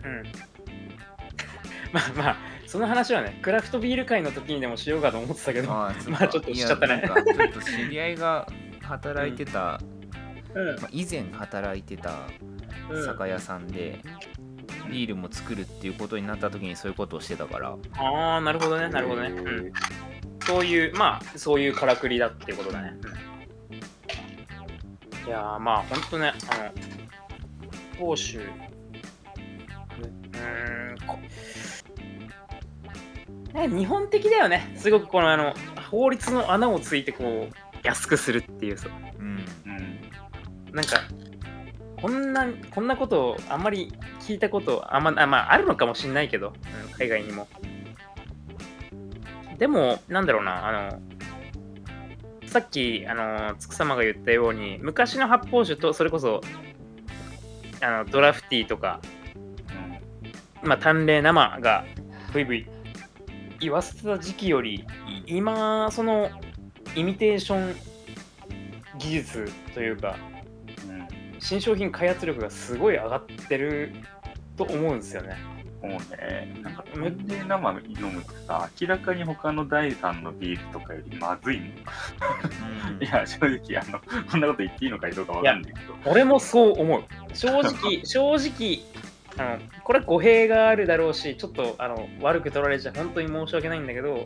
[0.05, 0.23] うん。
[1.95, 8.49] まあまあ、その話はね、クラフトビール会の時にでもしようかと思ってたけど、 まかあちょっとしちゃったねちょっと知り合いが
[8.83, 9.81] 働いてた、
[10.55, 12.23] うんまあ、以前働いてた
[12.91, 14.01] うん酒屋さんで、
[14.91, 19.29] ビールも作るっていうことになった時にそういうことをしてたからああ、なるほどね、なるほどね。
[19.29, 19.73] うん。
[20.47, 22.95] そういう、まあ、そういうからくりだっていうことだね。
[25.27, 26.71] いやー、まあ、ほんとね、あの、
[27.99, 31.19] 報酬、うーん、こ
[33.55, 34.73] ね、日本的だよね。
[34.77, 35.55] すごくこの、あの、
[35.91, 38.89] 法律の穴をついて、こう、安くするっていうさ、
[39.19, 39.71] うんう
[40.71, 40.75] ん。
[40.75, 41.01] なんか、
[42.01, 47.49] こんな、こんなことをあんまり聞いたこと、あんま、あまあ、あるのかもしんないけど、うん海外にも。
[49.59, 51.03] でも、なんだろうな、あの、
[52.47, 56.41] さっき、あの、つくさまが言ったように、昔の発泡酒と、それこそ、
[57.81, 59.01] あの、ドラフティーとか、
[60.63, 61.85] まあ、淡麗生が、
[62.33, 62.67] ブイブイ
[63.61, 64.87] 言わせてた時期より、
[65.27, 66.31] い今、その、
[66.95, 67.77] イミテーション
[68.99, 70.17] 技術というか。
[71.39, 73.93] 新商品開発力がすごい上がってる
[74.57, 75.37] と思うんですよね。
[75.83, 81.67] もうね、なんか、淡麗生飲むとさ、明らかに他の第3のビールとかよりまずいの。
[81.67, 81.69] う
[82.99, 84.01] んいや、正直、あの、
[84.31, 85.95] こんなこと言っていいのかどうかわかんないけど。
[86.07, 87.05] 俺もそう思う。
[87.35, 88.81] 正直、 正直、
[89.39, 94.25] あのこれ語弊があるだろうし、ちょっとあの悪く取られちゃ本当に申し訳ないんだけど、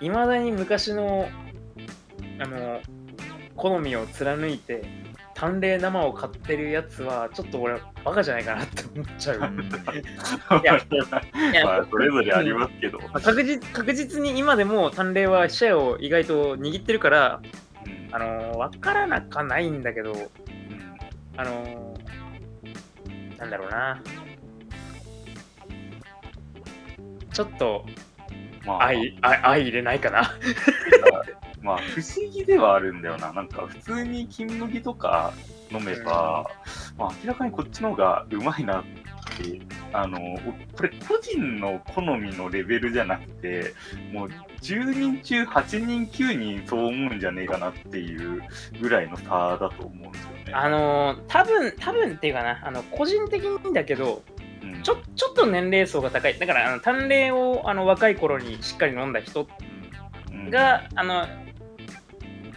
[0.00, 1.28] いまだに昔の
[2.40, 2.80] あの
[3.56, 4.84] 好みを貫いて、
[5.38, 9.38] 淡麗生を買ってるやつは、ちょっと俺、バカじゃないかなって思っちゃう。
[9.38, 10.72] うんいや
[11.64, 12.98] まあ、それぞれありますけど。
[12.98, 17.46] 確実確実に今でも淡麗はシェアを意外と握ってるから、う
[17.88, 20.28] んあの分からなかないんだけど、うん
[21.36, 21.94] あの
[23.36, 24.02] なんだろうな。
[27.32, 27.86] ちょっと
[28.66, 30.34] まあ、愛愛愛入れないかな。
[31.62, 33.32] まあ、不思議ではあるんだよな。
[33.32, 35.32] なんか、普通に金麦とか
[35.70, 36.48] 飲めば、
[36.96, 39.60] まあ、明らかにこっちの方がうまいなって、
[39.92, 40.18] あの、
[40.76, 43.74] これ個人の好みのレベルじゃなくて、
[44.12, 44.28] もう
[44.60, 48.42] 10人中8人9人そう思うんじゃねえかなっていう
[48.80, 50.52] ぐらいの差だと思うんですよね。
[50.52, 54.22] あの多分多分っていうかな、あの個人的にだけど、
[54.62, 56.38] うんちょちょっと年齢層が高い。
[56.38, 59.48] だから、あの淡麗をあの若い頃にしっかり飲んだ人
[60.32, 61.26] うんが、あの、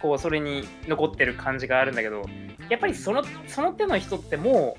[0.02, 2.22] こう、それに残ってる感じがあるんだけど、
[2.68, 4.76] やっぱりそのその手の人っても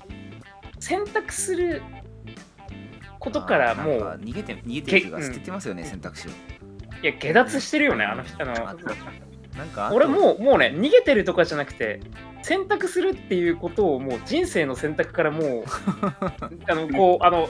[0.78, 1.82] う、選択する
[3.18, 6.30] ことからもう、逃げて逃げてるいうかけ捨ててますよね、選択肢を。
[7.02, 8.42] いや、下脱してるよね、あの人。
[8.42, 8.76] あのあ
[9.56, 12.00] なんか俺もう、もうね、逃げてるとかじゃなくて、
[12.42, 15.64] 選択するっていうことをもう人生の選択からもう、
[16.68, 17.48] あの、こう、あの、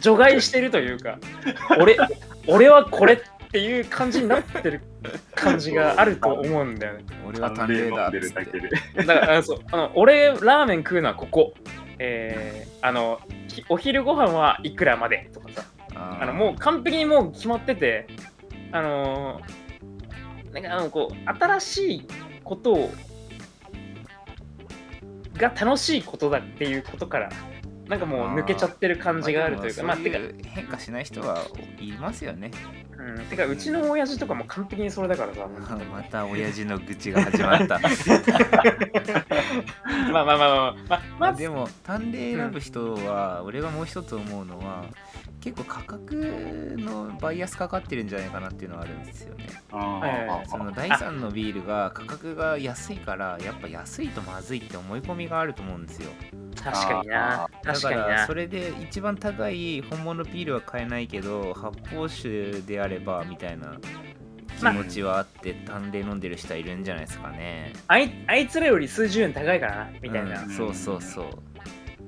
[0.00, 1.18] 除外してるというか、
[1.80, 1.96] 俺、
[2.46, 3.22] 俺はこれ
[3.54, 4.80] っていう感じになってる
[5.36, 7.04] 感じがあると思うんだよね。
[7.24, 8.68] 俺は淡麗だっってだけで。
[8.96, 11.54] だから、あのそうあの俺、ラーメン食うのはここ。
[12.00, 18.08] えー、あの、ひお昼ご飯はいくらまでとかさああのもう完璧にもう決まってて
[18.72, 22.08] あのーなんかあのこう新しい
[22.42, 22.90] ことを
[25.36, 27.30] が楽しいことだっていうことから
[27.88, 31.44] なんかもう抜けちゃってる感じがあるというかまあてか変化しない人は
[31.78, 32.50] いますよね。
[32.96, 35.46] うん、てかうちの親父とかも完璧にそれだからさ
[35.92, 37.78] また親父の愚痴が始まった。
[40.10, 44.84] まあまあまあまあまあままああでも探偵選ぶ人は、俺がもう一つ思うのは
[45.40, 49.46] 結構価格のバイアスかかってるんじゃないかなっていうのはあるんですよね。
[50.46, 56.08] その第3のビールが価格が安いからやっぱ安いとまずいって思い込みがあると思うんですよ。
[56.54, 63.78] 確かになだか確からそれで一番高い本物ビールは買えないけど発泡酒であればみたいな
[64.58, 67.72] 気持ちはあって探偵飲んでる人はいるんじゃないですかね。
[67.88, 71.26] あいあいつらより数十円高いからなみたいな、うんそうそうそう。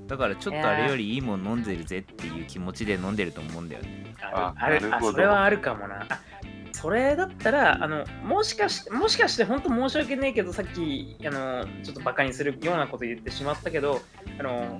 [0.06, 4.14] だからちょっとあれよりいいもん飲んでるぜっていう気持ちで飲んでると思うんだよね。
[4.20, 6.20] ああるああなるほどそれはあるかもなあ
[6.72, 14.02] それだったらあのもしかしてもしかして本当申し訳ないけどさっきあのちょっとバカにするようなこと言ってしまったけど
[14.38, 14.78] あの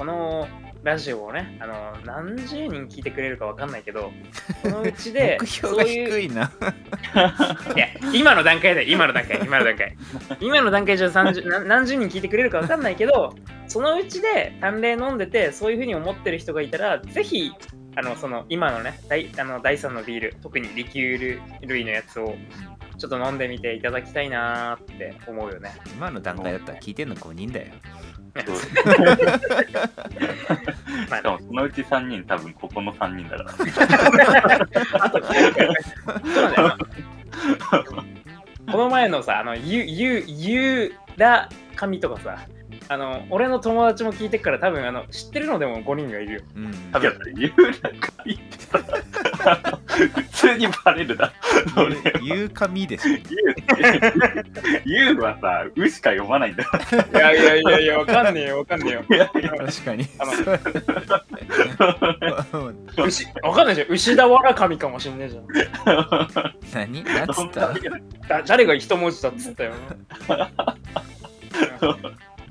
[0.00, 0.48] この
[0.82, 4.10] ラジオをねあの何十人聞いてくれるかわかんないけど
[4.62, 6.50] そのうちで 目標がそういう低いな。
[7.76, 9.94] いや今の段階で今の段階今の段階
[10.40, 13.34] 今の段階じゃ30何何十人聞いてくれるか分かんないけど
[13.68, 17.52] そのうちで淡麗飲んでてそういうふうに思ってる人がいたらぜひ
[17.94, 22.36] あのその今のね第あの第3のビール特にリキュール類のやつを
[23.00, 25.72] ちょっと飲んでみていただきたいなーって思うよね。
[25.96, 27.72] 今の段階だったら聞いてんの5人だよ。
[28.36, 28.44] し
[31.22, 33.44] かもそのうち3人多分ここの3人だか
[36.60, 36.76] ら。
[38.70, 42.46] この前のさ、あの、ゆ、ゆ、ゆら神とかさ、
[42.92, 46.40] あの、俺の友達も聞いてっから多分、あの、知ってるのでも5人がいるよ。
[46.56, 46.72] うん。
[46.90, 49.78] 多分言うなんか言ってさ、
[50.16, 51.32] 普通にバレるだ。
[51.72, 53.18] それ言う紙でしょ。
[54.84, 56.70] 言うはさ、うしか読まないんだよ。
[57.14, 59.04] いやいやいやいや、わかんねえよ、わかんねえよ。
[59.08, 60.08] いやいや確かに。
[60.18, 60.32] あの
[62.42, 62.74] そう
[63.06, 63.86] 牛、わかんないじゃん。
[63.88, 65.46] 牛田わら神かもしんねえじゃん。
[66.74, 67.04] 何？
[67.04, 68.42] なんつった？
[68.42, 69.74] 誰が一文字だっつったよ。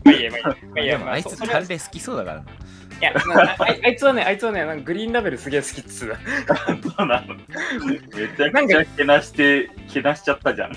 [0.03, 0.53] まあいいや、まあいいや。
[0.53, 2.43] まあいいや、まあ、でもあいつそそれ探偵好きそうだからな。
[2.99, 6.17] いや、なああいあいつはね、あいつはね、なんかグリーンラベルすげえ好きっつう
[6.97, 7.35] そうなの。
[7.85, 7.97] め
[8.27, 10.71] ちゃくちゃけなして、けなしちゃったじゃん。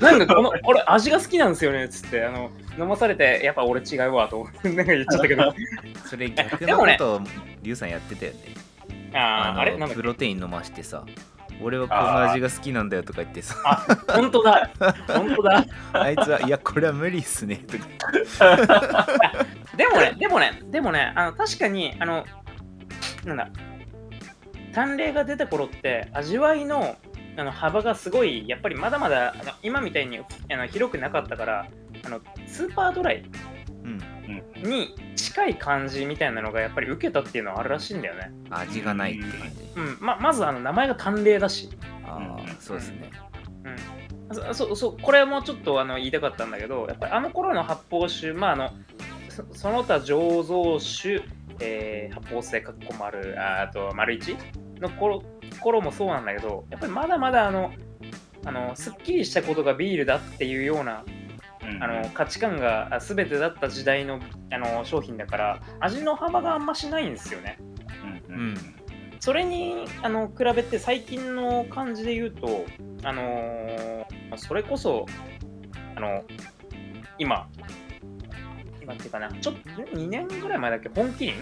[0.00, 5.54] なんかこの、これ味が好きなんですよねっつって、あの、飲まされて、やっぱ俺違うわと思って、なんか言っちゃったけど、あ
[6.06, 7.20] それ逆のことを
[7.62, 8.38] リュウさんやってたよね。
[9.12, 11.04] あー、あれなんだプロテイン飲ましてさ。
[11.62, 13.56] 俺はこの味が好きなんだよとか言ってさ。
[13.64, 14.70] あ、本当だ、
[15.06, 15.64] 本当だ。
[15.92, 19.06] あいつは、いや、これは無理っすねとか。
[19.76, 22.24] でもね、でもね、でもね、あの確かに、あの、
[23.24, 23.50] なんだ、
[24.74, 26.96] 淡麗が出た頃って、味わいの
[27.36, 31.68] あの幅がすごい、やっぱりまだまだあの今みたいにあの広くなかったから、
[32.04, 33.57] あのスーパードライうん。
[34.62, 38.32] に近い感じみたいなのがやっぱり受けたっていうのはあるらしいんだよね。
[38.50, 39.56] 味がないって感じ。
[39.76, 41.70] うん、ままずあの名前が淡麗だし、
[42.04, 43.10] ああ、そうですね。
[44.32, 48.70] そそうそうこれもちょっとあの言いたかったんだけどやっぱりあの頃の発泡酒まああの
[49.28, 51.22] そその他醸造酒、
[51.60, 54.36] えー発泡性かっこ丸ああと丸一
[54.80, 55.22] の頃
[55.60, 57.72] 頃もそうなんだけどやっぱりまだまだあの
[58.44, 61.04] あのすっきりしたことがビールだっていうような
[61.80, 64.20] あの価値観があ全てだった時代の
[64.52, 67.58] あの商品だから味の幅があんましないんですよね。
[68.28, 68.54] うんうん。
[69.20, 72.64] それにあの比べて最近の感じで言うと、
[73.02, 73.98] あのー
[74.36, 75.06] それこそ
[75.96, 76.22] あの
[77.18, 77.48] 今
[78.80, 81.34] 今っていうかなちょっと2年ぐらい前だっけ本麒麟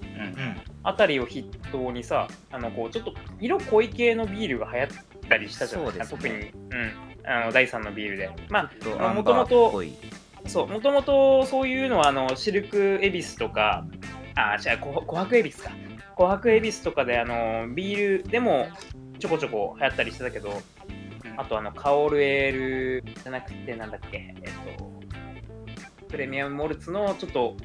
[0.00, 0.56] うんうん。
[0.82, 4.88] あたりを筆頭にさあのこうちょっと色濃い系のビールが流行っ
[5.28, 6.65] たりしたじゃないそうですね特に、うん、
[7.26, 8.30] あの第3のビールで。
[8.48, 8.70] まあ
[9.08, 9.92] アンバーっぽい。
[10.44, 13.84] あそうもともとそういうのはあのシルクエビスとか
[14.36, 15.70] あ違うこ琥珀エビスか。
[16.16, 18.68] 琥珀エビスとかであのビールでも
[19.18, 20.62] ちょこちょこ流行ったりしてたけど
[21.36, 27.56] あとあのカオルエールじゃなくてなんだっけえっとプレミアムモルツのちょっと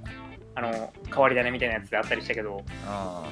[0.55, 2.63] あの変わり種みたいなやつであったりしたけど。
[2.87, 3.31] あ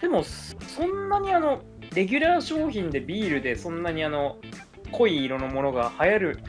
[0.00, 1.62] でもそそんなにあの
[1.94, 4.38] レギュラー商品でビールでそんなにあの
[4.92, 6.42] 濃い色のものが流行る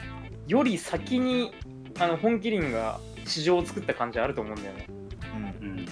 [0.46, 1.52] より先に
[1.98, 4.86] あの本麒麟が市場を作った感じあると思うんだよね。
[5.22, 5.36] あ。
[5.36, 5.68] うん。
[5.68, 5.86] うん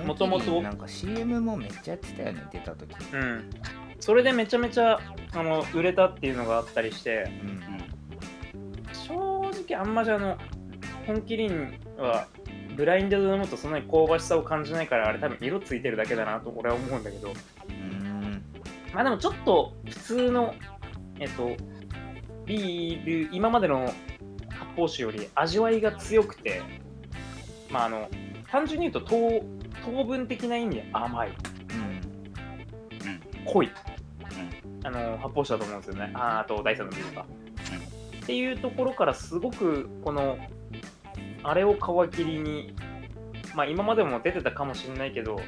[0.00, 0.06] うん。
[0.06, 2.94] もともとなんか CM もめっちゃやってたよね、出た時。
[3.12, 3.50] うん。
[4.00, 5.00] それでめちゃめちゃ
[5.34, 7.62] あの売れたっていうのがあったりして、うん。
[8.92, 10.38] 正直あんまじゃあの
[11.06, 12.26] 本麒麟は
[12.76, 18.42] ブラインドで飲むとそんなに香ばしさを感じないからあれ多分色ついてるだけだなと俺は思うんだけどうーん
[18.94, 20.54] まあでもちょっと普通の
[21.22, 21.56] えっと
[22.44, 23.86] ビール今までの
[24.50, 26.60] 発泡酒より味わいが強くて
[27.70, 28.08] まああの
[28.50, 29.44] 単純に言うと糖
[29.84, 31.30] 糖分的な意味で甘い。
[31.30, 31.34] うん。
[33.44, 33.70] 濃い、
[34.84, 36.10] あの発泡酒だと思うんですよね。
[36.14, 37.24] あーあと第3のビールが、っ
[38.26, 40.38] ていうところからすごくこの
[41.42, 42.76] あれを皮切りに
[43.54, 45.40] まあ今までも出てたかもしれないけど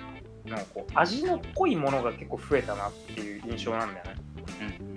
[0.45, 4.15] なんかこう味の濃いものが結構増えたなっていう印象なんだよね。
[4.89, 4.94] うん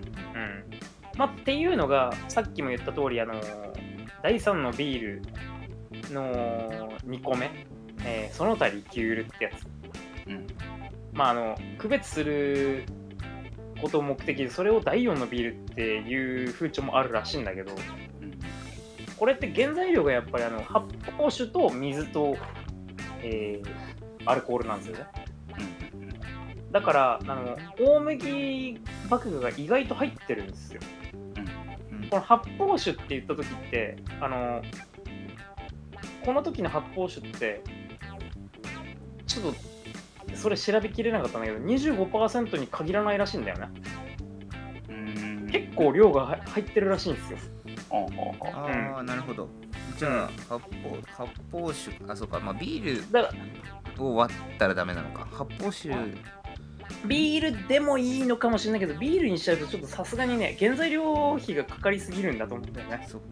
[1.18, 3.34] まあ、っていうのがさっきも言った通りあの
[4.22, 5.22] 第3のビール
[6.14, 7.66] の2個目、
[8.04, 9.68] えーその他リキュールってやつ。
[10.28, 10.48] うん。
[11.14, 12.86] まああの区別する
[13.82, 17.74] ことを目的でそれを第4のビールっていう風潮もあるらしいんだけど
[18.22, 18.38] うん。
[19.18, 20.86] これって原材料がやっぱりあの発
[21.18, 22.36] 泡酒と水と、
[23.24, 25.06] えーアルコールなんですよね
[26.72, 30.82] だからあの大麦麦芽が意外と入ってるんですよ。
[31.92, 32.10] うん。
[32.10, 34.62] この発泡酒って言った時ってあの
[36.26, 37.64] この時の発泡酒って
[39.26, 43.70] ちょっとそれ調べきれなかったんだけど25%に限らないらしいんだよね。
[44.90, 44.96] うん。
[44.96, 45.02] う
[45.46, 47.38] ん結構量がは入ってるらしいんですよ。
[47.90, 49.48] ああ、なるほど。
[49.98, 50.66] じゃあ発
[51.18, 52.40] 泡発泡酒あそうか。
[52.40, 53.34] まあビーだから
[53.98, 55.26] ルを割ったらダメなのか。
[55.32, 55.90] 発泡酒
[57.06, 63.06] ビールでもいいのかもしれないけどビールにしちゃうとちょっとさすがにね原材料費がかかりすぎるんだと思うんだよね。
[63.08, 63.28] そっか。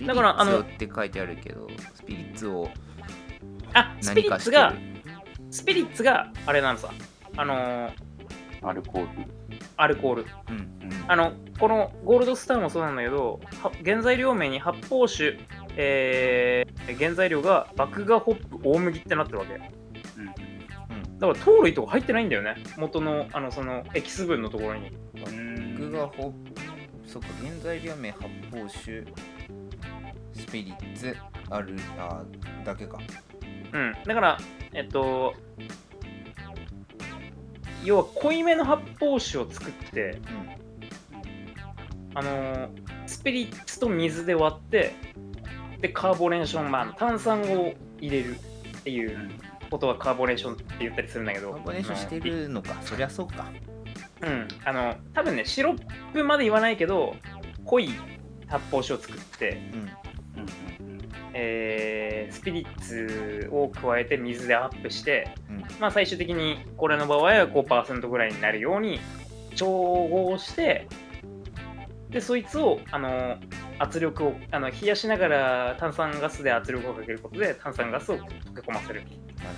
[0.00, 0.06] うん。
[0.06, 2.68] だからあのッツをって書いてあるけどスピリッツを
[3.74, 4.76] あスピ何かしてリッツがる
[5.50, 6.90] スピリッツがあれなんさ
[7.36, 7.92] あのー
[8.64, 9.08] アルコール。
[9.76, 10.26] アルコール。
[10.48, 10.56] うん。
[10.56, 10.70] うん。
[11.08, 15.38] あのこのゴールドスターもそうなんだけどは原材料名に発泡酒、
[15.76, 19.58] えー原材料が麦芽ホップ大麦ってなってるわけ
[21.22, 22.56] だから糖類とか入ってないんだよね。
[22.76, 24.90] 元のあのそのエキス分のところに。
[25.24, 29.04] うん僕がホップそっか原材料名発泡酒
[30.32, 31.16] スピリッツ
[31.48, 32.24] あるあ
[32.64, 32.98] だけか。
[33.72, 33.94] うん。
[34.04, 34.38] だから
[34.72, 35.34] えっと
[37.84, 40.18] 要は濃いめの発泡酒を作って
[42.14, 42.68] あのー
[43.06, 44.96] スピリッツと水で割って
[45.80, 49.16] でカーボレーション、まあ炭酸を入れるっていう。
[49.16, 51.52] うんことはカーボレーションって言ったりするんだけど。
[51.52, 52.76] カーボネーションしてるのか。
[52.82, 53.50] そりゃそうか。
[54.20, 57.16] うん、あの多分ねシロップまで言わないけど
[57.64, 57.90] 濃い
[58.46, 59.80] 発泡酒を作って、うん。
[59.80, 60.98] うん。
[61.34, 65.60] えースピリッツを加えて水でアップして、うん。
[65.80, 69.00] まあ、最終的にこれの場合は5%ぐらいになるように
[69.54, 70.88] 調合して
[72.08, 73.36] でそいつをあの
[73.78, 79.02] 圧力をあの冷やしながら炭酸ガスで圧力をかけることで炭酸ガスを溶け込ませる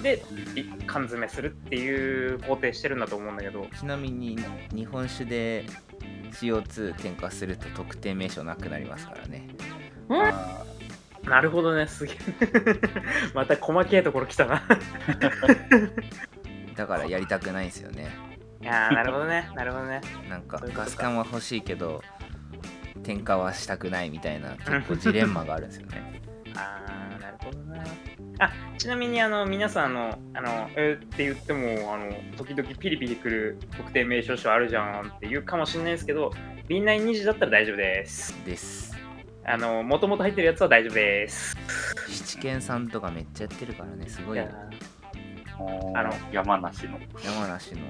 [0.03, 0.23] で
[0.57, 3.67] い缶詰するっていう工程してるんだと思うんだけど。
[3.79, 4.39] ちなみに
[4.75, 5.67] 日本酒で
[6.33, 9.49] CO2 添加すると特定名称なくなりますからね。
[10.11, 10.65] あ
[11.25, 12.17] なるほどね、すげえ。
[13.35, 14.63] また細けいところ来たな。
[16.77, 18.09] だからやりたくないんですよね。
[18.61, 20.01] いやー、なるほどね、なるほどね。
[20.29, 22.03] なんかガス管は欲しいけど
[23.03, 26.23] 添加はしたくないみたいな結構ジレンマがあるんですよね。
[26.57, 27.85] あー、なるほどな。
[28.39, 36.33] あ、ちなみに、あの、皆さん、あの、あの、えーって言っても、あの、時々ピリピリくる特定名称書あるじゃんって言うかもしれないですけど、
[36.67, 38.35] 瓶内2時だったら大丈夫です。
[38.45, 38.93] です
[39.45, 41.57] あの、もともと入ってるやつは大丈夫です。
[42.09, 44.47] 七軒さんとかめっちゃやってるからねすごいよい
[45.95, 47.81] あの山梨の山梨の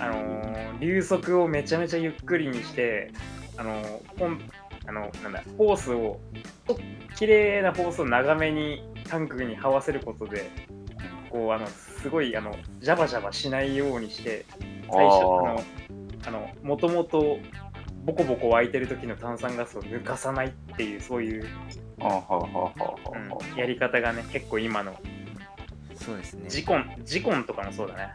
[0.00, 3.12] あのー流速をめちゃめちゃゆっくりにして、
[3.56, 4.40] あのーポン
[4.86, 6.20] あのなんだホースを
[7.16, 10.50] 綺麗なホースを長めにタンクに這わせることで
[11.30, 14.44] こうあのすごいあのジャバジャバしないようにして
[14.90, 15.62] 最初あの
[16.26, 17.38] あのもともと
[18.04, 21.46] ボコボコ湧いてる時の炭酸ガスを抜かさないっていうそういう、
[22.00, 24.94] あーはあはあはあはあうんやり方がね結構今の
[25.94, 26.50] そうですね。
[26.50, 28.08] ジコンジコンとかもそうだね。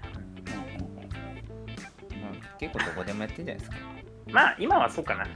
[2.22, 3.78] まあ、結構どこでもやってんじゃないですか。
[4.32, 5.30] まあ今はそうかな、うん。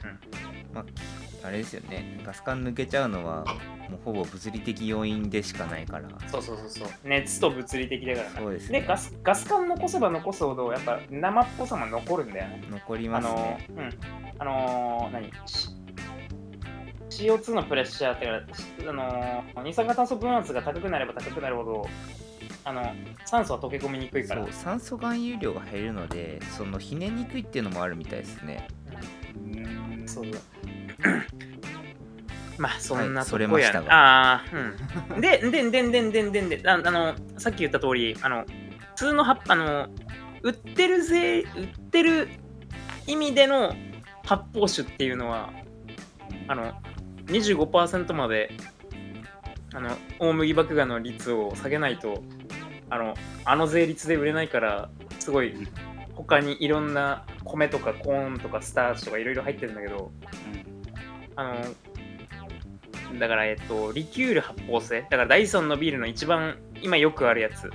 [0.74, 0.86] まあ
[1.44, 2.20] あれですよね。
[2.26, 3.44] ガス管抜けちゃうのは
[3.90, 6.08] もうほぼ物理的要因でしかないから。
[6.30, 6.88] そうそうそうそう。
[7.04, 8.30] 熱と物理的だから。
[8.32, 8.82] なそうですね。
[8.82, 12.64] でガスガス管残せば残すほどやっぱ生っぽさも残るんだよね。
[12.72, 13.68] 残りあますね。
[13.76, 13.90] のうん。
[14.40, 15.32] あのー何？
[15.48, 15.70] し
[17.10, 18.28] CO2 のプレッシャーって
[18.88, 21.88] あのー二酸化炭素分圧が高くなれば高くなるほど
[22.66, 22.82] あの
[23.26, 24.44] 酸素は溶け込みにくいから。
[24.44, 28.68] そう酸素含有量が減るのでそのひねにくいっていうのもあるみたいですね。
[29.36, 30.08] うん。
[30.08, 30.40] そうだ
[32.58, 34.44] まあそんなはいそれとこやな、ましたがああ
[35.14, 35.22] うん。
[35.22, 38.46] ででんでんでんでんでんでんああのさっき言った通りあの
[38.96, 39.88] 普通の葉っぱあの
[40.44, 42.28] 売ってるぜ売ってる
[43.08, 43.76] 意味での
[44.26, 45.52] 発泡酒っていうのは
[46.48, 46.74] あの
[47.26, 48.52] 25%まで
[49.74, 52.24] あの大麦麦芽の率を下げないと
[52.90, 54.90] あのあの税率で売れないから
[55.20, 55.68] すごい
[56.16, 60.12] 他にいろんな米とかコーンとかスターチとかいろいろ入ってるんだけど
[61.36, 61.56] あ
[63.14, 67.70] のだからえっとリキュール発泡性だからダイソンのビールの一番今よくあるやつ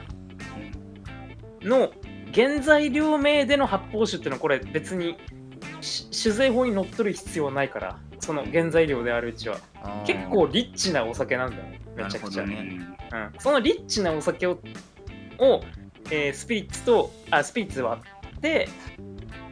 [1.63, 1.91] の
[2.35, 5.17] 原材料名での発泡酒っていうのはこれ別に
[5.81, 9.59] し酒税法にのっとる必要はないからその原材料であるうちは。
[10.05, 11.63] 結構リッチなお酒なんだよ。
[11.97, 12.79] めちゃくちゃ、ね。
[13.13, 14.59] うん、そのリッチなお酒を
[15.39, 15.63] を、
[16.11, 18.03] えースピリッツとあスピリッツ割
[18.37, 18.69] って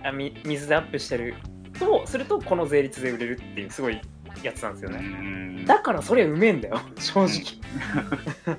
[0.03, 1.35] あみ水でアップしてる
[1.79, 4.01] とするとこの税率で売れるっていうすごい
[4.43, 6.81] やつなんですよね、ねだからそれうめえんだよ。
[6.99, 8.59] 正直。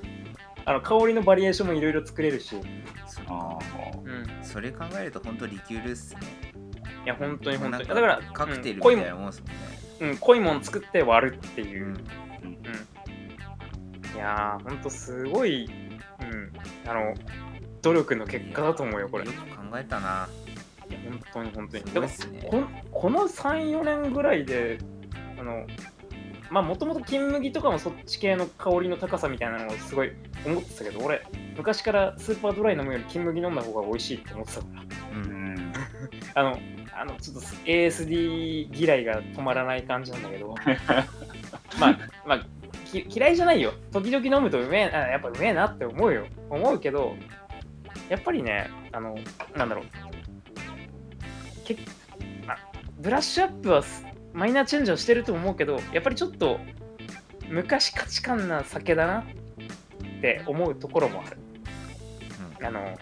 [0.66, 2.56] あの香りのバリエーションもいろいろ作れるし、
[3.26, 3.58] あか
[4.04, 6.20] うん、いそれ考えると本当リキュールっすね。
[7.08, 7.88] や本当に本当に。
[7.88, 10.06] だからカクテルみたいなもんですもんね。
[10.06, 11.94] ん、うん、濃いもん作って割るっていう、うん。
[11.94, 12.54] うん、
[14.14, 15.68] いやーほんとすごい、
[16.20, 16.52] うん、
[16.86, 17.14] あの
[17.82, 19.24] 努力の結果だと思うよこれ。
[19.24, 20.08] いよく考えたな。
[20.08, 20.28] や
[20.96, 21.84] 本当に本当に。
[21.84, 24.78] ねこんこの34年ぐらいで
[25.38, 25.66] あの
[26.50, 30.12] まあもともと金麦とかもそっち系の香りの高さみたいなのをすごい
[30.46, 31.22] 思ってたけど俺
[31.56, 34.82] 昔からスーパードライ飲むより金麦飲んだ方が美味しいって思ってたから。
[34.82, 35.54] ううん。
[35.54, 35.72] ん
[36.34, 36.58] あの
[36.92, 40.54] あのちょっと ASD 嫌いが止まらない感じなんだけど。
[41.78, 42.46] まあまあ
[42.86, 43.72] き嫌いじゃないよ。
[43.92, 46.26] 時々飲むとうめえあやっぱうめえなって思うよ。
[46.48, 47.14] 思うけど
[48.08, 49.16] やっぱりねあの
[49.54, 49.84] なんだろう
[51.74, 51.82] け
[52.46, 52.58] まあ
[52.98, 56.60] ブラッシュアップはすマイナーチェンジをしてると思うけどやっぱりちょっと
[57.48, 59.24] 昔価値観な酒だなっ
[60.20, 61.38] て思うところもある。
[62.60, 62.98] あの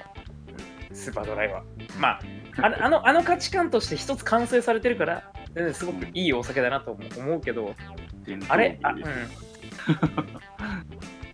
[0.93, 1.63] スーパードライは。
[1.99, 2.21] まあ
[2.63, 7.75] あのあのあの価値観として一つ完成されてるから全然すごくいいお酒だなと思うけど
[8.49, 9.03] あれあ、うん。
[9.03, 9.05] 芸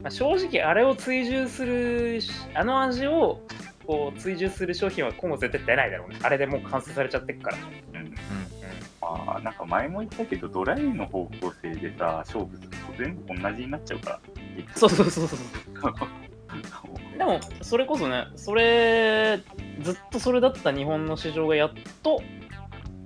[0.02, 3.40] まあ、正直あれを追従するしあの味を
[3.86, 6.18] こう追従する商品は今後絶対出ないだろうね。
[6.22, 8.14] あれでもう完成されちゃってるから、うん。
[9.00, 14.20] まあ、なんか前も言ったけど、ドライの方向性でさ、勝負すると全部同じになっちゃうから。
[14.76, 15.38] そうそうそうそう
[17.16, 19.40] でもそれこそねそれ
[19.80, 21.72] ずっとそれだった日本の市場がやっ
[22.02, 22.22] と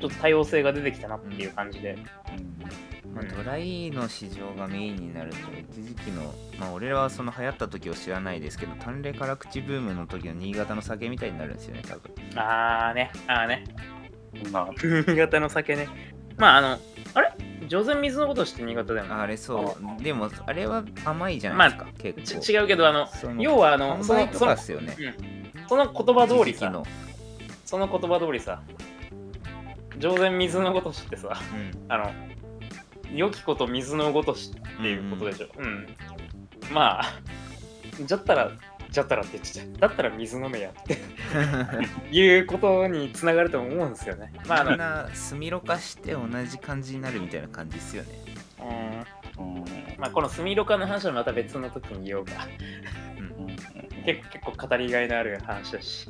[0.01, 1.97] ちょっと多様性が出てきたなっていう感じで、
[3.17, 5.39] まあ、ドライの市場がメインになると
[5.75, 12.13] 一時期のまあ俺らはその流行った時を知らないですけど淡麗辛口ブームの時の新潟の酒みたいになるんですよね多分。
[12.37, 13.65] あーねあーね。
[14.45, 15.89] うんまあ、 新潟の酒ね。
[16.37, 16.79] まああの、
[17.15, 17.33] あれ？
[17.69, 19.15] 上善水のことして新潟だよね。
[19.15, 20.03] あれそう。
[20.03, 22.41] でもあれは甘いじゃないですか、結構。
[22.43, 23.09] ち違うけど、あの、
[23.41, 24.95] 要はあの、その販売とそのかっすよね。
[25.67, 26.71] その言葉通りさ、
[27.65, 28.61] その言葉通りさ、
[29.99, 31.93] 上善水のごとしってさ、うん。
[31.93, 32.13] あの、
[33.13, 35.49] 良きこと水のごとしっていうことでしょ。
[35.59, 35.87] うん。
[36.73, 37.05] まあ、
[38.01, 38.51] じゃったら、
[38.91, 39.89] じゃったらって言っちゃった。
[39.89, 40.99] だったら水飲めやって
[42.17, 44.33] いうことにつながると思うんですよね。
[44.47, 48.09] まあみん、な墨色化して同じ感じになるみたいな感じですよね
[49.39, 49.65] うんうん
[49.99, 52.33] まあ、この墨色化の話はまた別の時に言おうか。
[53.19, 53.57] うん
[54.05, 56.09] 結結構語りがいのある話だし。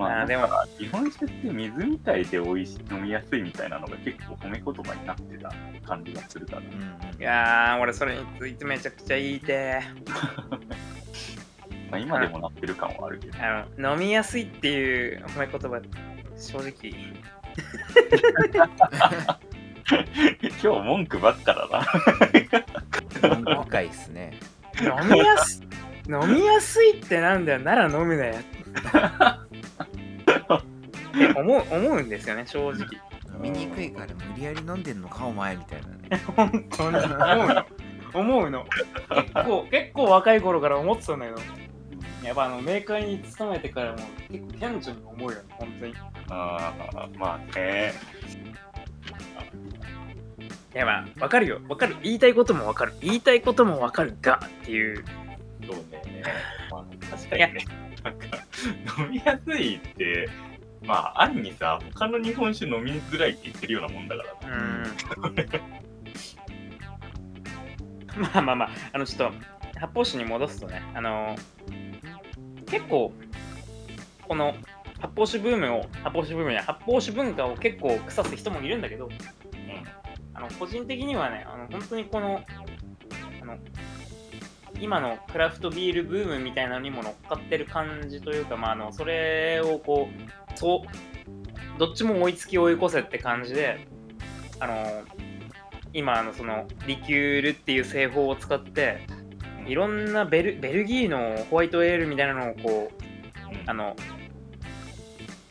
[0.00, 0.48] まあ、でも
[0.78, 5.52] 日本酒って水みたいで美味しい、飲みやすいみたいなのが結構褒め言葉になってた
[5.86, 6.60] 感じがするから。
[6.60, 6.72] うんうん
[7.20, 9.82] いやー、俺それについてめちゃくちゃ言いて
[11.90, 13.34] まあ、今でもなってる感はあるけど。
[13.44, 13.92] あの。
[13.92, 15.82] 飲みやすいっていう褒め言葉、
[16.36, 16.94] 正直。
[20.40, 21.84] 今日文句ばっかだな。
[23.44, 24.38] 文句会っすね
[24.80, 25.62] 飲みやす
[26.08, 27.60] 飲みやすいってなんだよ。
[27.60, 28.34] なら飲むなよ。
[31.10, 32.86] っ て思う思うんですよね、正直。
[33.34, 37.66] 飲みにくいから無理やり飲んでんのかお前みたいなね 本当に思うの。
[38.12, 38.64] 思うの。
[38.64, 41.40] 結構、結構若い頃から思ってたんだけど。
[42.24, 43.98] やっぱあのメーカーに勤めてからも
[44.28, 45.94] 結構顕著に思うよね、本当に。
[46.28, 47.94] ああ、まあね。
[50.74, 51.60] いやまあ、わかるよ。
[51.68, 51.96] わかる。
[52.02, 52.92] 言いたいこともわかる。
[53.00, 55.04] 言いたいこともわかるがっていう。
[55.66, 56.22] そうね。
[56.70, 57.64] まあ、確かにね。
[58.04, 58.26] なんか、
[59.02, 60.28] 飲みやすいって、
[60.82, 64.56] まあ、暗にさ、他の日本酒飲みづらいって言ってるようなもんだからうな。
[64.58, 64.84] ん。
[68.34, 69.38] まあまあまあ、あのちょっと
[69.78, 71.36] 発泡酒に戻すとね、あの
[72.66, 73.12] 結構、
[74.26, 74.54] この
[75.00, 79.08] 発泡酒ブームを、発泡酒ブームや発泡酒文化を結構腐す人もいるんだけど、
[80.34, 82.42] あの個人的にはね、あの本当にこの、
[83.42, 83.58] あの、
[84.80, 93.86] 今のクラフトビールブームみたいなのにも乗っかってる感じというか、まあ、あのそれをこう、そう、どっちも追いつき追い越せって感じで、
[94.60, 95.02] あの、
[95.94, 99.06] 今、あのそのリキュールっていう製法を使って、
[99.66, 103.00] いろんなベルベルギーのホワイトエールみたいなのをこう、
[103.66, 103.96] あの、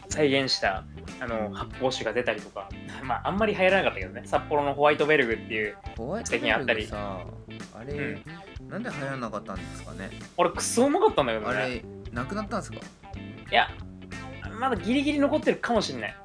[0.09, 0.83] 再現した
[1.19, 2.69] あの発泡酒が出たりとか、
[3.03, 7.25] まあ、あんまり流行らなかったけどね、札幌のホワイトベルグっていう、ホワイトベルグさ
[7.73, 8.21] あれ、
[8.67, 10.09] なんで流行らなかったんですかね？
[10.37, 11.57] あれ、くそうまかったんだけどね。
[11.57, 12.77] あれなくなったんですか？
[12.77, 12.81] い
[13.51, 13.69] や、
[14.59, 16.15] まだギリギリ残ってるかもしれない。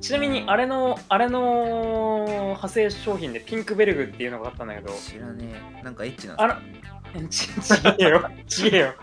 [0.00, 5.82] ちなみに、あれの、あれの派生商品でピンクベルグっていうのがあったんだけど、知らねえ。
[5.84, 6.60] なんかエッチなんあら、
[7.30, 8.94] ち、ちげえよ、 ちげえよ。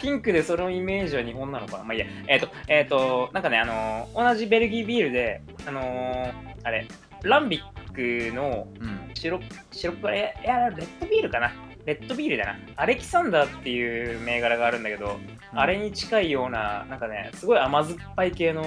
[0.00, 1.78] ピンクでそのイメージは日本なのか？
[1.78, 2.06] なまあいいや。
[2.28, 6.86] えっ、と、えっ、と、なんかね、あのー同じベルギービールで、あのーあれ、
[7.22, 9.10] ランビックのうん。
[9.14, 9.40] シロ
[9.72, 11.52] シロップ、いや、いやレッドビールかな
[11.90, 12.56] レッドビールだな。
[12.76, 15.18] アレキサンダーっていう銘柄があるんだけど、
[15.52, 18.64] あれに近いような、なんかね、すごい甘酸っぱい系の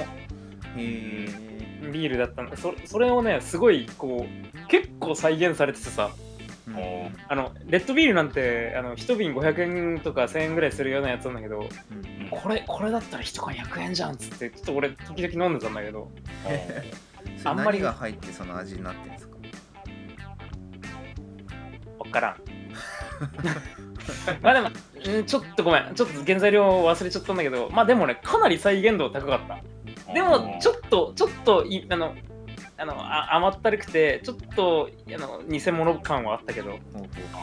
[0.75, 6.09] ビールだったんだそそれをね、すごいこう、結構再現されててさ、
[6.67, 6.75] うん。
[6.75, 12.27] おあの、レッドビールなんて、あの、一瓶500円とか1000円ぐらいするようなやつなんだけど、うん。
[12.29, 16.11] これ、これだったら一缶100円じゃんっつって、ちょっと俺、時々飲んでたんだけど、
[17.45, 19.37] あんまり何が入ってその味になってるんですか？
[21.99, 22.62] わからん。
[24.41, 24.69] まあでも、
[25.05, 30.13] うんちょっとごめん、ちょっと原材料忘れちゃったんだけど、まあでもね、かなり再現度高かった。
[30.13, 32.15] でも、ちょっと、ちょっとい、あの、
[32.77, 36.79] あのあ甘ったるくて、ちょっとあの偽物感はあったけど、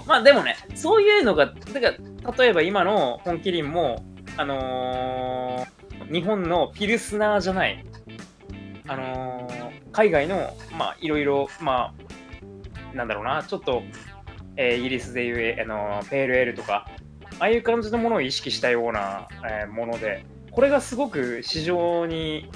[0.07, 4.05] まあでもね、そういうのが、だから例えば今の本麒麟も、
[4.37, 7.85] あのー日本のピルスナーじゃない、
[8.89, 11.93] あのー海外の、まあいろいろ、ま
[12.93, 13.83] あ、なんだろうな、ちょっと、
[14.57, 16.87] えーイギリスでいう、あのーペールエールとか、
[17.39, 22.51] ああいう感じのものを意識したような、えーもので、これがすごく市場に、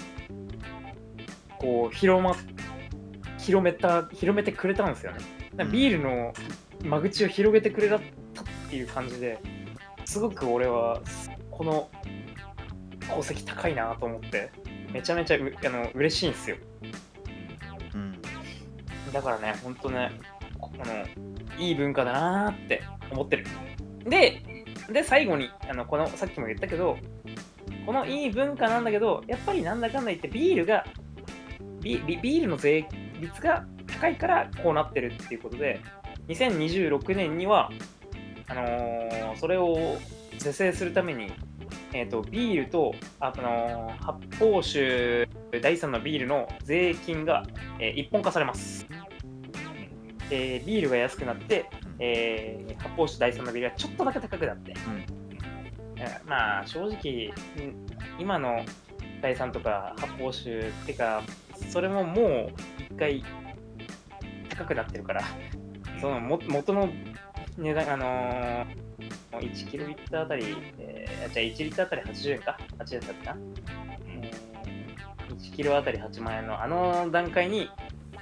[1.59, 2.37] こう、広ま、
[3.39, 5.19] 広めた、広めてくれたんですよね。
[5.71, 6.33] ビールの
[6.83, 8.01] 間口を広げてくれたっ
[8.69, 9.39] ていう感じで
[10.05, 11.01] すごく俺は
[11.51, 11.89] この
[13.05, 14.51] 功績高いなと思って
[14.93, 16.57] めちゃめちゃうあの嬉しいんですよ。
[17.95, 18.21] うん。
[19.13, 20.11] だからねほんとね
[20.59, 23.47] このいい文化だなって思ってる
[24.05, 24.43] で
[24.91, 26.99] で最後にあのこのさっきも言ったけど
[27.87, 30.85] このいい文化なんだけどやっぱりなんだかんだ言ってビールが
[31.81, 32.87] ビビールの税
[33.21, 35.81] 率が高いからこうなってるっていうことで
[36.29, 37.71] 2026年には
[38.49, 39.97] あのーそれを
[40.39, 41.33] 是正するために、
[41.93, 45.29] えー、とビールと、あのー発泡酒
[45.61, 47.45] 第3のビールの税金が、
[47.79, 48.87] えー一本化されます。
[50.31, 51.68] えービールが安くなって、
[51.99, 54.75] えー発泡酒第3のビールがちょっとだけ高くなって、
[55.97, 57.87] えーまあ正直、うん
[58.18, 58.64] 今の
[59.22, 61.22] 第3とか発泡酒ってか、
[61.70, 62.53] それももう
[62.83, 63.25] 一回
[64.51, 65.22] 高くなってるから、
[66.01, 66.89] そのも元の
[67.57, 68.85] 値段、あのー
[69.41, 70.45] 1キロリッターあたり、
[70.79, 73.41] えーじゃあ1リッターあたり80円か ?80 円だったかな、
[74.07, 77.68] えー1キロあたり8万円のあの段階に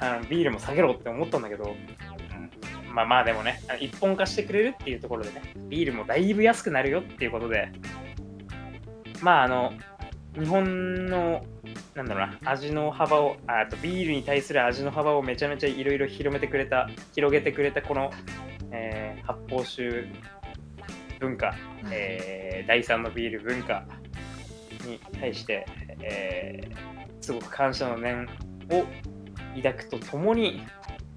[0.02, 1.76] あのビールも下げろって思ったんだけど、
[2.92, 7.70] まあまあでもね、一本化してくれるっていうところでね、ビールもだいぶ安くなるよっていうことで、
[9.22, 9.72] まああの、
[10.34, 11.44] 日本の、
[11.94, 18.10] なんだろうな、味の幅を、ああとビールに対する味の幅をめちゃめちゃいろいろ広めてくれた、広げてくれたこの、
[18.72, 20.08] えー発泡酒
[21.20, 21.90] 文化、うん。
[21.92, 23.84] えー第3のビール文化
[24.84, 25.64] に対して、
[26.00, 26.92] えー
[27.22, 28.84] すごく感謝の念を
[29.56, 30.62] 抱くとともに、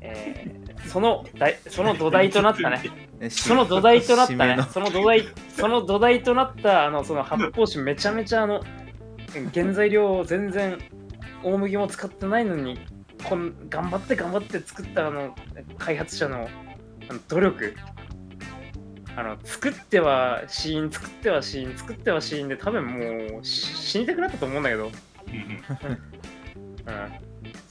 [0.01, 2.81] えーその台その土台となったね、
[3.29, 4.57] その土台となったね。
[4.71, 5.23] その土台、
[5.55, 8.61] その土台となった、あの、その発泡酒めちゃめちゃあの、
[9.53, 10.77] 原材料全然
[11.43, 12.79] 大麦も使ってないのに、
[13.23, 15.35] こん頑張って頑張って作ったあの、
[15.77, 16.49] 開発者の
[17.09, 17.75] あの努力。
[19.17, 24.91] あの、作っては死因、作っては死因、作っては死因で多分もうし死にたくなったと思うんだけど、うん、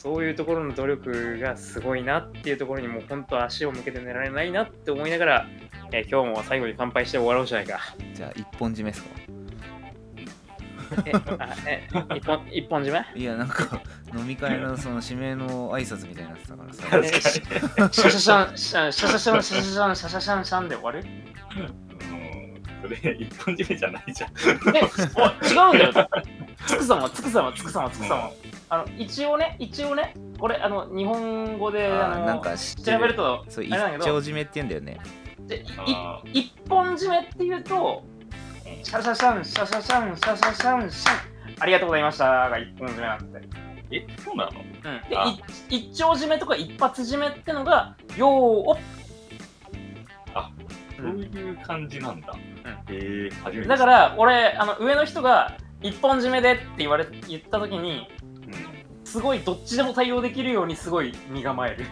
[0.05, 5.46] そういうところの努力がすごいなっていうところにもう本当足を向けて寝られないなって思いながら、
[5.92, 7.80] えー今日も最後に乾杯して終わろうじゃないか。
[8.12, 9.09] じゃあ一本締めですか？
[11.07, 13.20] え、一本 一本締め？
[13.20, 13.80] いやなんか
[14.14, 17.00] 飲み会のその締めの挨拶みたいになってたからさ。
[17.02, 21.02] えシャシャシャン、シャシャシャン、シャシャシャン、シャシャシャン、シャンで終わる
[22.85, 24.30] それ一本締めじゃないじゃん。
[24.76, 24.82] え、
[25.16, 26.09] お違うんだよ。
[26.66, 28.18] つくさんは、つくさんは、つくさんは、つくさん。
[28.18, 28.30] は。
[28.68, 33.78] あの、一応ね、一応ね、ここれあの日本語であのなんか調べるとそう一丁
[34.20, 35.01] 締めって言うんだよね。
[35.49, 35.64] で
[36.35, 38.05] 一本締めっていうと
[38.82, 41.16] シャシャシャンシャシャシャンシャシャシャンシャン
[41.61, 43.41] ありがとうございましたが一本締めなんで、
[43.91, 44.61] え、そうなの？
[44.61, 45.16] うん、で
[45.70, 48.76] 一丁締めとか一発締めってのがよーお。
[50.99, 52.35] そういう感じなんだ。
[52.88, 53.30] え。
[53.66, 58.08] だか、ら俺あの上の人が一本締めでって言われ言った時に
[58.46, 61.84] うん、すごいどっちでも対応できるようにすごい身構える。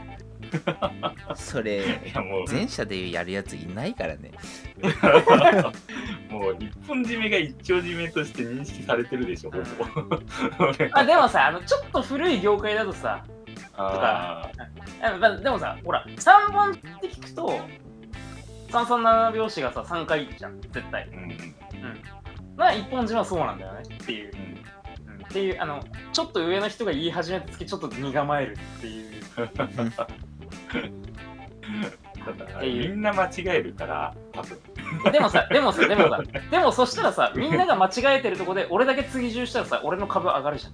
[1.34, 4.32] それいやもう、前者でやるやついないからね。
[6.30, 10.18] もう一本締めが一丁締めとして認識されてるでしょ、ほぼ。
[10.92, 13.24] あでもさあのちょっと古い業界だとさ
[13.74, 14.50] あ
[15.02, 17.51] あまあでもさほら3本って聞くと
[18.72, 21.08] 337拍子がさ3回じゃん絶対。
[21.08, 21.22] ーうん。
[21.22, 22.02] うん。
[22.56, 24.32] まあ一本締めはそうなんだよねっていう、
[25.06, 25.14] うん。
[25.14, 25.24] うん。
[25.24, 29.22] っていうあのちょっと上の人が言い始めた時ちょっと身構えるっていう。
[29.36, 29.64] だか
[32.52, 32.90] らっていう。
[32.90, 34.58] みんな間違えるから、多分。
[35.12, 40.72] でもさ でもさでもさでもそしたらさみんなが間違えてるとこで俺だけ追従したらさ俺の株上がるじゃん。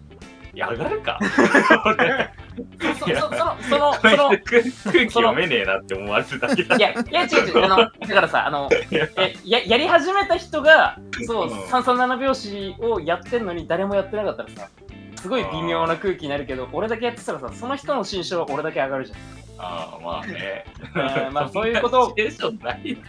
[0.54, 1.18] いや、上がるか。
[2.80, 6.76] そそそそのそのその空気読めねえなって思われるだけだ。
[6.76, 14.68] いや、いや、違う違う、あの、だからさ、あの、えややり始めた人が、そう、うん337拍子をやってんのに誰もやってなかったらさ、
[15.16, 19.18] すごい微妙な空気になるけど、俺だけやってたらさ、その人の心象は俺だけ上がるじゃん。
[19.60, 20.64] ああ、まあね。
[20.94, 22.14] えーまあ そういうことを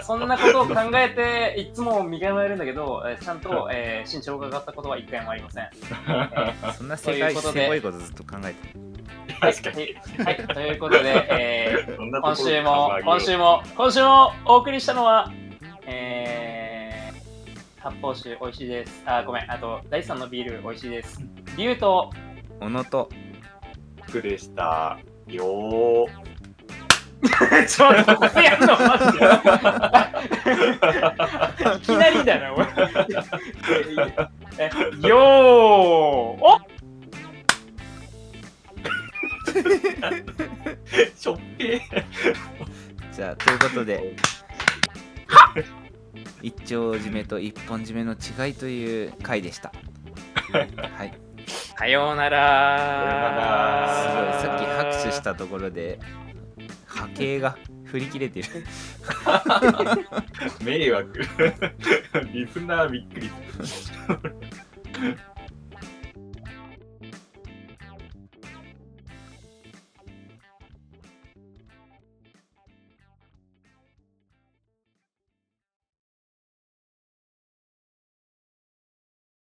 [0.01, 5.69] そんなことを考えて、いつも身構えるんだけど、えーちゃんと、 えー身長が上がったことは一回もありません。
[6.75, 8.88] そんなと世界いうことでせこいことずっと考えてるはい、
[9.39, 9.95] 確かに。
[10.23, 15.31] はい、ということで、えー今週も、で今週も、今週もお送りしたのは、
[15.85, 19.01] えー、発泡酒美味しいです。
[19.05, 21.21] あ、ごめん、あと、第3のビール美味しいです。
[21.57, 22.11] リュウと、
[22.59, 23.09] 小野と
[24.07, 24.99] 服でした。
[25.27, 26.29] よー。
[27.67, 29.25] ちょっとここやんのマジで。
[31.75, 32.65] いきなりだな、おい。
[34.57, 34.71] え、
[35.07, 35.21] よー
[36.41, 36.61] お
[41.15, 41.81] しょっぺ
[43.11, 44.15] じゃあということで
[46.41, 49.73] 一丁締めと一本締めの違いという回でした。
[50.51, 51.13] はい。
[51.77, 52.37] さようなすごいら
[54.41, 55.99] さっき拍手したところで
[56.85, 58.47] 波形が振り切れてる。
[60.63, 61.19] 迷惑。
[62.33, 63.29] リスナーびっくり。